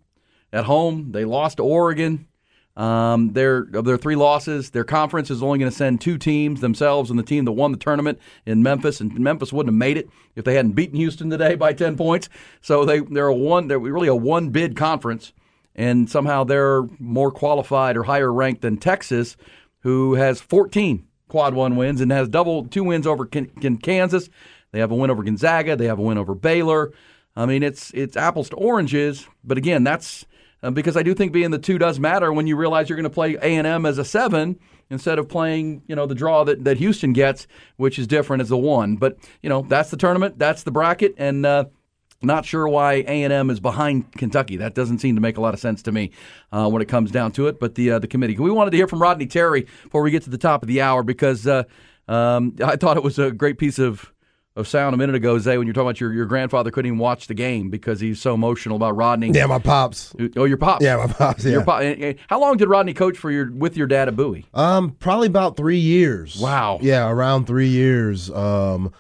[0.53, 1.13] at home.
[1.13, 2.29] They lost Oregon.
[2.75, 6.63] Um, their of their three losses, their conference is only going to send two teams
[6.63, 9.99] themselves and the team that won the tournament in Memphis, and Memphis wouldn't have made
[9.99, 12.31] it if they hadn't beaten Houston today by ten points.
[12.63, 15.35] So they they're a one they're really a one bid conference,
[15.75, 19.37] and somehow they're more qualified or higher ranked than Texas,
[19.81, 24.28] who has 14 quad one wins and has double two wins over Kan- Kansas.
[24.70, 25.76] They have a win over Gonzaga.
[25.76, 26.93] They have a win over Baylor.
[27.35, 30.26] I mean, it's it's apples to oranges, but again, that's
[30.62, 33.05] uh, because I do think being the two does matter when you realize you're going
[33.05, 34.61] to play A and M as a seven
[34.91, 38.51] instead of playing you know the draw that, that Houston gets, which is different as
[38.51, 38.97] a one.
[38.97, 41.47] But you know that's the tournament, that's the bracket, and.
[41.47, 41.64] Uh,
[42.23, 44.57] not sure why A and M is behind Kentucky.
[44.57, 46.11] That doesn't seem to make a lot of sense to me
[46.53, 47.59] uh, when it comes down to it.
[47.61, 48.37] But the uh, the committee.
[48.39, 50.81] We wanted to hear from Rodney Terry before we get to the top of the
[50.83, 51.64] hour because uh,
[52.09, 54.12] um, I thought it was a great piece of
[54.55, 56.99] of sound a minute ago, Zay, when you're talking about your, your grandfather couldn't even
[56.99, 59.31] watch the game because he's so emotional about Rodney.
[59.31, 60.14] Yeah, my pops.
[60.37, 60.85] Oh, your pops.
[60.85, 61.43] Yeah, my pops.
[61.47, 61.64] Your Yeah.
[61.64, 61.81] pop.
[61.81, 64.45] eh, eh, How long did Rodney coach for your with your dad at Bowie?
[64.53, 66.39] Um, probably about three years.
[66.39, 66.81] Wow.
[66.83, 68.31] Yeah, around three years.
[68.31, 68.93] Um,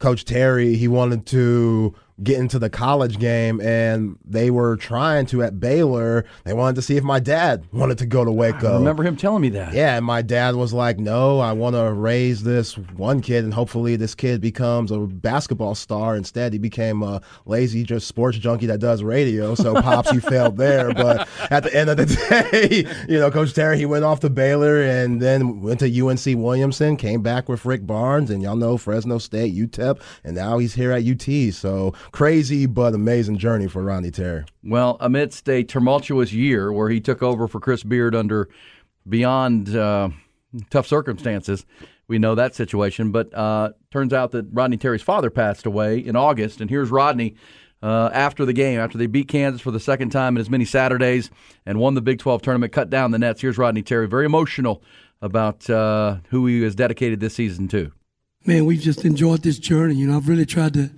[0.00, 5.42] Coach Terry, he wanted to get into the college game, and they were trying to
[5.42, 6.24] at Baylor.
[6.44, 8.74] They wanted to see if my dad wanted to go to Waco.
[8.74, 9.72] I remember him telling me that.
[9.72, 13.54] Yeah, and my dad was like, "No, I want to raise this one kid, and
[13.54, 18.66] hopefully this kid becomes a basketball star." Instead, he became a lazy, just sports junkie
[18.66, 19.54] that does radio.
[19.54, 20.92] So, pops, you failed there.
[20.92, 22.06] But at the end of the
[22.50, 26.24] day, you know, Coach Terry, he went off to Baylor and then went to UNC
[26.26, 30.74] Wilmington, came back with Rick Barnes, and y'all know Fresno State, UTEP, and now he's
[30.74, 31.54] here at UT.
[31.54, 34.44] So crazy but amazing journey for Ronnie Terry.
[34.62, 38.48] Well, amidst a tumultuous year where he took over for Chris Beard under
[39.08, 40.10] beyond uh,
[40.70, 41.64] tough circumstances,
[42.08, 43.12] we know that situation.
[43.12, 47.34] But uh, turns out that Rodney Terry's father passed away in August, and here's Rodney.
[47.80, 50.64] Uh, after the game, after they beat Kansas for the second time in as many
[50.64, 51.30] Saturdays
[51.64, 53.40] and won the Big 12 tournament, cut down the nets.
[53.40, 54.82] Here's Rodney Terry, very emotional
[55.22, 57.92] about uh, who he has dedicated this season to.
[58.44, 59.94] man, we've just enjoyed this journey.
[59.94, 60.90] You know, I've really tried to,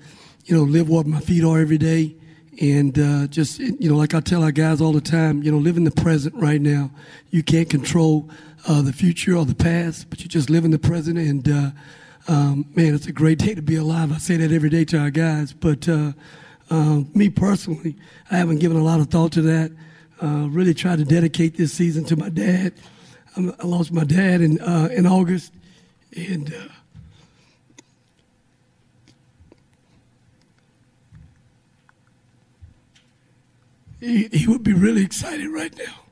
[0.51, 2.13] you know, live what my feet are every day.
[2.61, 5.59] And uh, just, you know, like I tell our guys all the time, you know,
[5.59, 6.91] live in the present right now.
[7.31, 8.29] You can't control
[8.67, 11.19] uh, the future or the past, but you just live in the present.
[11.19, 11.71] And, uh,
[12.27, 14.11] um, man, it's a great day to be alive.
[14.11, 15.53] I say that every day to our guys.
[15.53, 16.13] But uh,
[16.69, 17.95] uh, me personally,
[18.29, 19.71] I haven't given a lot of thought to that.
[20.21, 22.73] Uh, really tried to dedicate this season to my dad.
[23.37, 25.53] I lost my dad in, uh, in August.
[26.17, 26.53] And,
[34.01, 36.05] he, he would be really excited right now.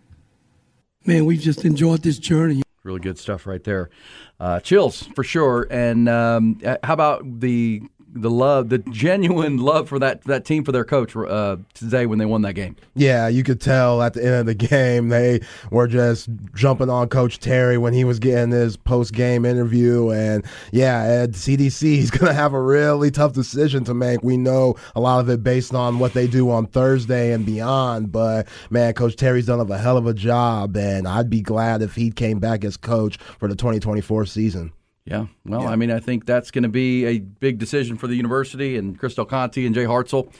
[1.04, 2.62] Man, we've just enjoyed this journey.
[2.82, 3.90] Really good stuff right there.
[4.38, 5.66] Uh, chills for sure.
[5.70, 7.82] And um, uh, how about the
[8.20, 12.18] the love, the genuine love for that that team for their coach uh, today when
[12.18, 12.76] they won that game?
[12.94, 15.40] Yeah, you could tell at the end of the game they
[15.70, 20.10] were just jumping on Coach Terry when he was getting his post game interview.
[20.10, 24.22] And yeah, at CDC, he's going to have a really tough decision to make.
[24.22, 28.12] We know a lot of it based on what they do on Thursday and beyond.
[28.12, 30.76] But man, Coach Terry's done a hell of a job.
[30.76, 34.72] And I'd be glad if he came back as coach for the 2024 season.
[35.08, 35.26] Yeah.
[35.46, 38.76] Well, I mean, I think that's going to be a big decision for the university
[38.76, 40.32] and Chris Del Conte and Jay Hartzell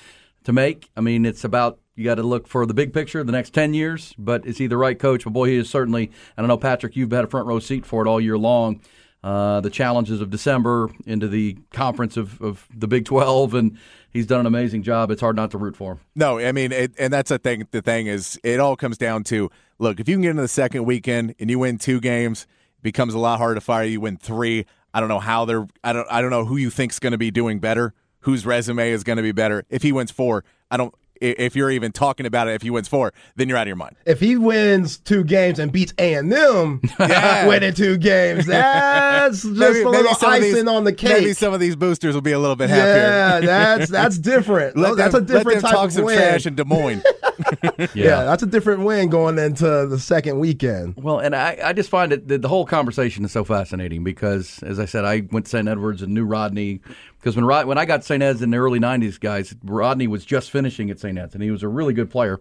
[0.44, 0.90] to make.
[0.94, 3.72] I mean, it's about you got to look for the big picture, the next 10
[3.72, 5.24] years, but is he the right coach?
[5.24, 7.86] But boy, he is certainly, I don't know, Patrick, you've had a front row seat
[7.86, 8.82] for it all year long.
[9.24, 13.78] Uh, the challenges of December into the conference of, of the Big 12, and
[14.10, 15.10] he's done an amazing job.
[15.10, 16.00] It's hard not to root for him.
[16.14, 17.66] No, I mean, it, and that's the thing.
[17.72, 19.50] The thing is, it all comes down to
[19.80, 19.98] look.
[19.98, 22.46] If you can get into the second weekend and you win two games,
[22.82, 23.84] becomes a lot harder to fire.
[23.84, 24.66] You win three.
[24.94, 25.66] I don't know how they're.
[25.84, 26.06] I don't.
[26.10, 27.94] I don't know who you think's going to be doing better.
[28.20, 29.64] Whose resume is going to be better?
[29.70, 30.94] If he wins four, I don't.
[31.20, 33.74] If you're even talking about it, if he wins four, then you're out of your
[33.76, 33.96] mind.
[34.06, 38.46] If he wins two games and beats A and M, winning two games,
[38.82, 41.18] that's just Maybe- a little icing these- on the cake.
[41.18, 42.92] Maybe some of these boosters will be a little bit happier.
[43.02, 44.76] Yeah, that's that's different.
[44.76, 46.16] Let that's them, a different let them type talk of some win.
[46.18, 47.02] trash in Des Moines.
[47.94, 48.24] yeah.
[48.24, 50.96] that's a different win going into the second weekend.
[50.96, 54.62] Well, and I, I just find it the, the whole conversation is so fascinating because,
[54.62, 55.68] as I said, I went to St.
[55.68, 56.80] Edwards and knew Rodney
[57.18, 58.22] because when Rod, when I got St.
[58.22, 61.18] Ed's in the early '90s, guys, Rodney was just finishing at St.
[61.18, 62.38] Ed's and he was a really good player.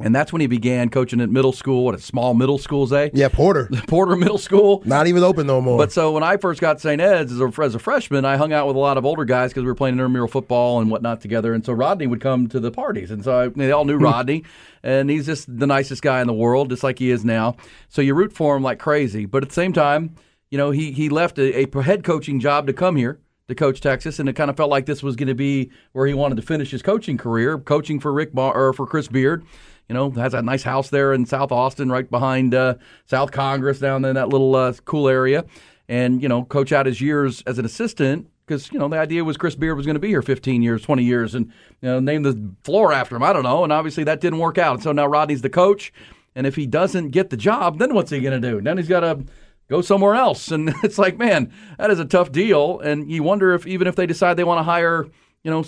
[0.00, 3.10] And that's when he began coaching at middle school, what a small middle schools, eh?
[3.12, 3.68] Yeah, Porter.
[3.86, 4.82] Porter Middle School.
[4.84, 5.78] Not even open no more.
[5.78, 7.00] But so when I first got St.
[7.00, 9.50] Ed's as a, as a freshman, I hung out with a lot of older guys
[9.50, 11.54] because we were playing intramural football and whatnot together.
[11.54, 14.44] And so Rodney would come to the parties, and so I, they all knew Rodney,
[14.82, 17.56] and he's just the nicest guy in the world, just like he is now.
[17.88, 19.26] So you root for him like crazy.
[19.26, 20.16] But at the same time,
[20.50, 23.80] you know, he he left a, a head coaching job to come here to coach
[23.80, 26.36] Texas, and it kind of felt like this was going to be where he wanted
[26.36, 29.44] to finish his coaching career, coaching for Rick Bar- or for Chris Beard.
[29.88, 32.76] You know, has a nice house there in South Austin, right behind uh,
[33.06, 35.44] South Congress, down in that little uh, cool area.
[35.88, 39.24] And you know, coach out his years as an assistant because you know the idea
[39.24, 41.46] was Chris Beard was going to be here 15 years, 20 years, and
[41.80, 43.22] you know name the floor after him.
[43.22, 44.74] I don't know, and obviously that didn't work out.
[44.74, 45.92] And so now Rodney's the coach,
[46.34, 48.60] and if he doesn't get the job, then what's he going to do?
[48.60, 49.24] Then he's got to
[49.68, 52.80] go somewhere else, and it's like, man, that is a tough deal.
[52.80, 55.06] And you wonder if even if they decide they want to hire
[55.44, 55.64] you know,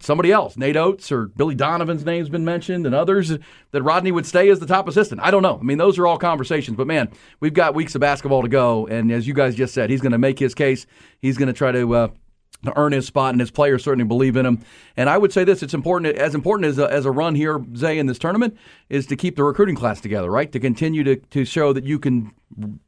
[0.00, 3.32] somebody else, Nate Oats or Billy Donovan's name's been mentioned, and others
[3.70, 5.20] that Rodney would stay as the top assistant.
[5.22, 5.58] I don't know.
[5.60, 6.76] I mean, those are all conversations.
[6.76, 7.08] But man,
[7.38, 10.12] we've got weeks of basketball to go, and as you guys just said, he's going
[10.12, 10.86] to make his case.
[11.20, 11.94] He's going to try to.
[11.94, 12.08] Uh,
[12.64, 14.60] to earn his spot, and his players certainly believe in him.
[14.96, 17.60] And I would say this: it's important, as important as a, as a run here,
[17.76, 18.56] Zay, in this tournament,
[18.88, 20.52] is to keep the recruiting class together, right?
[20.52, 22.30] To continue to to show that you can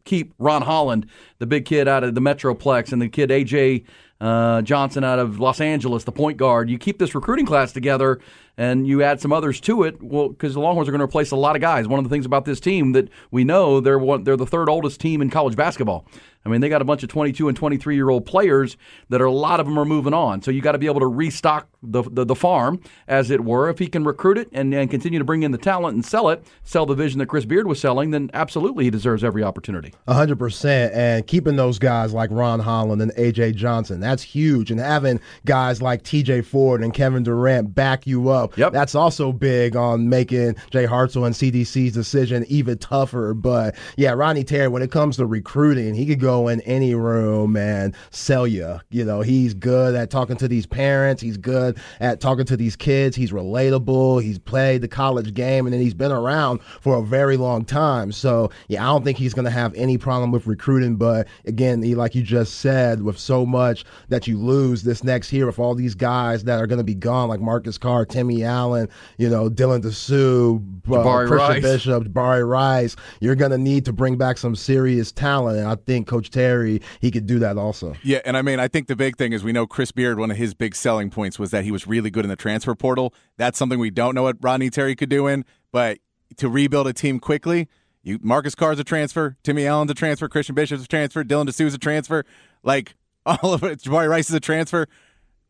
[0.05, 1.07] keep Ron Holland,
[1.39, 3.85] the big kid out of the Metroplex, and the kid AJ
[4.21, 6.71] uh, Johnson out of Los Angeles, the point guard.
[6.71, 8.21] You keep this recruiting class together,
[8.57, 10.03] and you add some others to it.
[10.03, 11.89] Well, because the Longhorns are going to replace a lot of guys.
[11.89, 14.69] One of the things about this team that we know they're one, they're the third
[14.69, 16.07] oldest team in college basketball.
[16.47, 18.77] I mean, they got a bunch of 22 and 23 year old players
[19.09, 20.43] that are a lot of them are moving on.
[20.43, 23.69] So you got to be able to restock the, the, the farm, as it were.
[23.69, 26.29] If he can recruit it and, and continue to bring in the talent and sell
[26.29, 29.93] it, sell the vision that Chris Beard was selling, then absolutely he deserves every opportunity.
[30.09, 34.71] hundred percent, and keeping those guys like Ron Holland and AJ Johnson, that's huge.
[34.71, 38.73] And having guys like TJ Ford and Kevin Durant back you up, Yep.
[38.73, 43.35] that's also big on making Jay Hartzell and CDC's decision even tougher.
[43.35, 47.57] But yeah, Ronnie Terry, when it comes to recruiting, he could go in any room
[47.57, 48.81] and sell you.
[48.91, 51.23] You know, he's good at talking to these parents.
[51.23, 53.17] He's good at talking to these kids.
[53.17, 54.23] He's relatable.
[54.23, 58.13] He's played the college game, and then he's been around for a very long time.
[58.13, 60.97] So yeah, I don't think he's going to have any problem with recruiting.
[60.97, 65.33] But again, he, like you just said, with so much that you lose this next
[65.33, 68.45] year, with all these guys that are going to be gone, like Marcus Carr, Timmy
[68.45, 70.57] Allen, you know, Dylan Disu,
[70.87, 71.63] uh, Jabari Christian Rice.
[71.63, 75.59] Bishop, Jabari Rice, you're going to need to bring back some serious talent.
[75.59, 77.95] And I think Coach Terry, he could do that also.
[78.03, 80.19] Yeah, and I mean, I think the big thing is we know Chris Beard.
[80.19, 82.75] One of his big selling points was that he was really good in the transfer
[82.75, 83.15] portal.
[83.37, 85.99] That's something we don't know what Rodney Terry could do in, but
[86.37, 87.69] to rebuild a team quickly,
[88.03, 91.75] you Marcus Carr's a transfer, Timmy Allen's a transfer, Christian Bishop's a transfer, Dylan Disu's
[91.75, 92.25] a transfer,
[92.63, 92.95] like
[93.27, 93.81] all of it.
[93.81, 94.87] Jabari Rice is a transfer.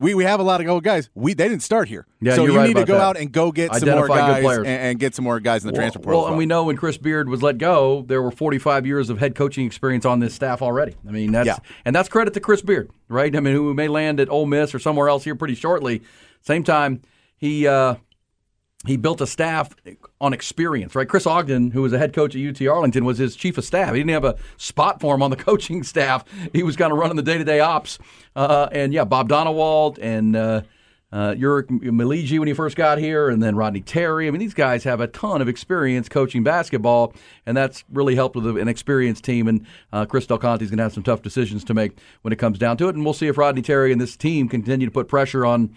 [0.01, 1.09] We we have a lot of old guys.
[1.15, 3.01] We they didn't start here, Yeah, so you right need to go that.
[3.03, 5.71] out and go get some more Identify guys and, and get some more guys in
[5.71, 6.21] the transfer Well, portal.
[6.23, 9.19] well, and we know when Chris Beard was let go, there were 45 years of
[9.21, 10.97] head coaching experience on this staff already.
[11.09, 11.59] I mean, that's Yeah.
[11.85, 13.35] and that's credit to Chris Beard, right?
[13.35, 16.03] I mean, who may land at Ole Miss or somewhere else here pretty shortly.
[16.41, 17.01] Same time,
[17.37, 17.95] he uh,
[18.87, 19.75] he built a staff
[20.21, 21.09] on experience, right?
[21.09, 23.95] Chris Ogden, who was a head coach at UT Arlington, was his chief of staff.
[23.95, 26.25] He didn't have a spot for him on the coaching staff.
[26.53, 27.99] He was kind of running the day to day ops.
[28.37, 30.63] Uh, and yeah, Bob Donewald and uh,
[31.15, 34.27] uh, Maligi when he first got here, and then Rodney Terry.
[34.27, 37.15] I mean, these guys have a ton of experience coaching basketball,
[37.47, 39.47] and that's really helped with an experienced team.
[39.47, 42.33] And uh, Chris Del Conte is going to have some tough decisions to make when
[42.33, 42.97] it comes down to it.
[42.97, 45.75] And we'll see if Rodney Terry and this team continue to put pressure on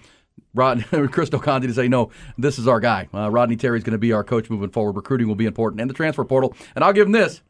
[0.54, 3.08] Rod, Chris Del Conte to say, no, this is our guy.
[3.14, 4.96] Uh, Rodney Terry is going to be our coach moving forward.
[4.96, 6.56] Recruiting will be important, and the transfer portal.
[6.76, 7.42] And I'll give him this.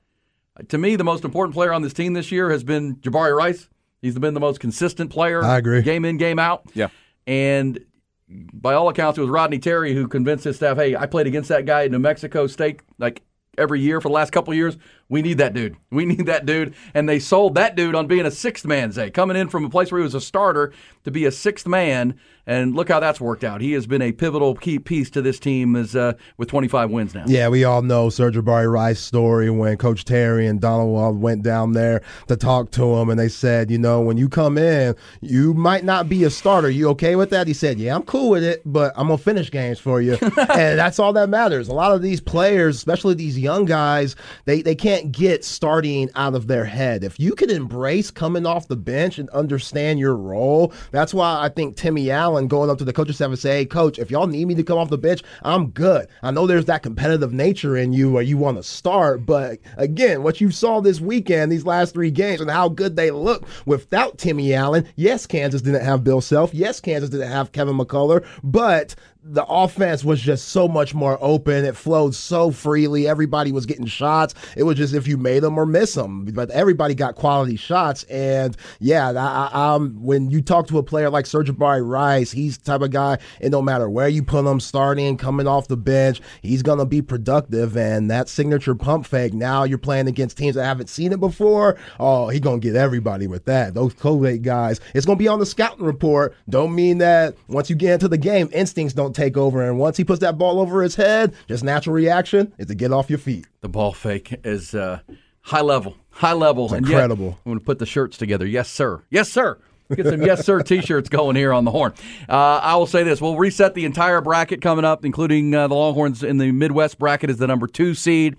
[0.70, 3.70] To me, the most important player on this team this year has been Jabari Rice.
[4.02, 5.44] He's been the most consistent player.
[5.44, 5.82] I agree.
[5.82, 6.64] Game in, game out.
[6.74, 6.88] Yeah.
[7.26, 7.80] And
[8.28, 11.50] by all accounts, it was Rodney Terry who convinced his staff, hey, I played against
[11.50, 13.22] that guy at New Mexico State like
[13.58, 14.78] every year for the last couple of years.
[15.10, 15.78] We need that dude.
[15.89, 16.76] We need that dude.
[16.93, 19.70] And they sold that dude on being a sixth man, Zay, coming in from a
[19.70, 20.74] place where he was a starter
[21.05, 22.20] to be a sixth man.
[22.45, 23.60] And look how that's worked out.
[23.60, 27.14] He has been a pivotal key piece to this team as uh, with 25 wins
[27.14, 27.26] now.
[27.28, 32.01] Yeah, we all know Sir'Jabari Rice's story when Coach Terry and Donewald went down there
[32.30, 35.84] to talk to him, and they said, you know, when you come in, you might
[35.84, 36.70] not be a starter.
[36.70, 37.47] You okay with that?
[37.47, 40.80] He said, yeah, I'm cool with it, but I'm gonna finish games for you, and
[40.80, 41.68] that's all that matters.
[41.68, 46.36] A lot of these players, especially these young guys, they they can't get starting out
[46.36, 47.04] of their head.
[47.04, 51.50] If you can embrace coming off the bench and understand your role, that's why I
[51.50, 54.28] think Timmy Allen going up to the coaching staff and say, hey, coach, if y'all
[54.28, 56.08] need me to come off the bench, I'm good.
[56.24, 60.24] I know there's that competitive nature in you where you want to start, but again,
[60.24, 64.18] what you saw this weekend, these last three games, and how good they look without
[64.18, 64.88] Timmy Allen.
[64.95, 66.54] Yes, Kansas didn't have Bill Self.
[66.54, 68.95] Yes, Kansas didn't have Kevin McCullar, but
[69.34, 71.66] the offense was just so much more open.
[71.66, 73.08] It flowed so freely.
[73.08, 74.36] Everybody was getting shots.
[74.56, 76.26] It was just if you made them or miss them.
[76.26, 78.04] But everybody got quality shots.
[78.04, 82.58] And yeah, I, I, when you talk to a player like Serge Sir'Jabari Rice, he's
[82.58, 85.78] the type of guy, and no matter where you put him, starting, coming off the
[85.78, 87.78] bench, he's going to be productive.
[87.78, 91.78] And that signature pump fake, now you're playing against teams that haven't seen it before.
[92.00, 93.74] Oh, he's going to get everybody with that.
[93.74, 96.36] Those Colgate guys, it's going to be on the scouting report.
[96.50, 99.68] Don't mean that once you get into the game, instincts don't take over.
[99.68, 102.93] And once he puts that ball over his head, just natural reaction is to get
[102.93, 103.47] off your feet.
[103.61, 104.99] The ball fake is uh,
[105.41, 107.26] high level, high level, It's incredible.
[107.26, 108.45] Yet, I'm going to put the shirts together.
[108.45, 109.03] Yes, sir.
[109.09, 109.59] Yes, sir.
[109.95, 111.93] Get some yes sir t-shirts going here on the horn.
[112.28, 115.76] Uh, I will say this: we'll reset the entire bracket coming up, including uh, the
[115.76, 118.36] Longhorns in the Midwest bracket is the number two seed.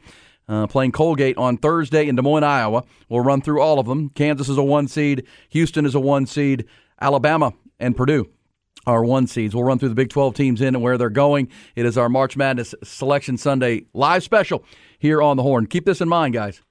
[0.47, 2.85] Uh, playing Colgate on Thursday in Des Moines, Iowa.
[3.09, 4.11] We'll run through all of them.
[4.11, 5.27] Kansas is a one seed.
[5.51, 6.67] Houston is a one seed.
[7.01, 8.29] Alabama and Purdue
[8.87, 9.55] are one seeds.
[9.55, 11.49] We'll run through the Big 12 teams in and where they're going.
[11.77, 14.65] It is our March Madness Selection Sunday live special
[14.99, 15.67] here on the Horn.
[15.67, 16.63] Keep this in mind, guys.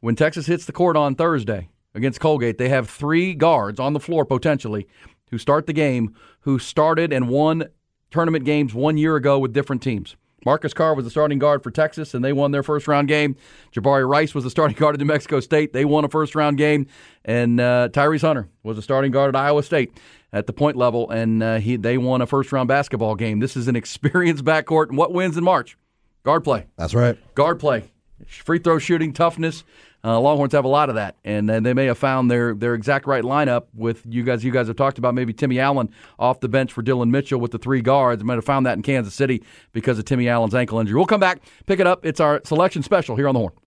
[0.00, 4.00] When Texas hits the court on Thursday against Colgate, they have three guards on the
[4.00, 4.86] floor potentially
[5.30, 7.64] who start the game who started and won
[8.10, 10.16] tournament games one year ago with different teams.
[10.44, 13.34] Marcus Carr was the starting guard for Texas, and they won their first round game.
[13.72, 15.72] Jabari Rice was the starting guard at New Mexico State.
[15.72, 16.86] They won a first round game.
[17.24, 19.92] And uh, Tyrese Hunter was the starting guard at Iowa State
[20.32, 23.40] at the point level, and uh, he they won a first round basketball game.
[23.40, 24.88] This is an experienced backcourt.
[24.88, 25.76] And what wins in March?
[26.24, 26.66] Guard play.
[26.76, 27.18] That's right.
[27.34, 27.84] Guard play.
[28.26, 29.62] Free throw shooting, toughness.
[30.02, 32.74] Uh, Longhorns have a lot of that, and uh, they may have found their their
[32.74, 34.44] exact right lineup with you guys.
[34.44, 37.50] You guys have talked about maybe Timmy Allen off the bench for Dillon Mitchell with
[37.50, 38.22] the three guards.
[38.22, 40.96] Might have found that in Kansas City because of Timmy Allen's ankle injury.
[40.96, 42.06] We'll come back, pick it up.
[42.06, 43.52] It's our selection special here on the Horn.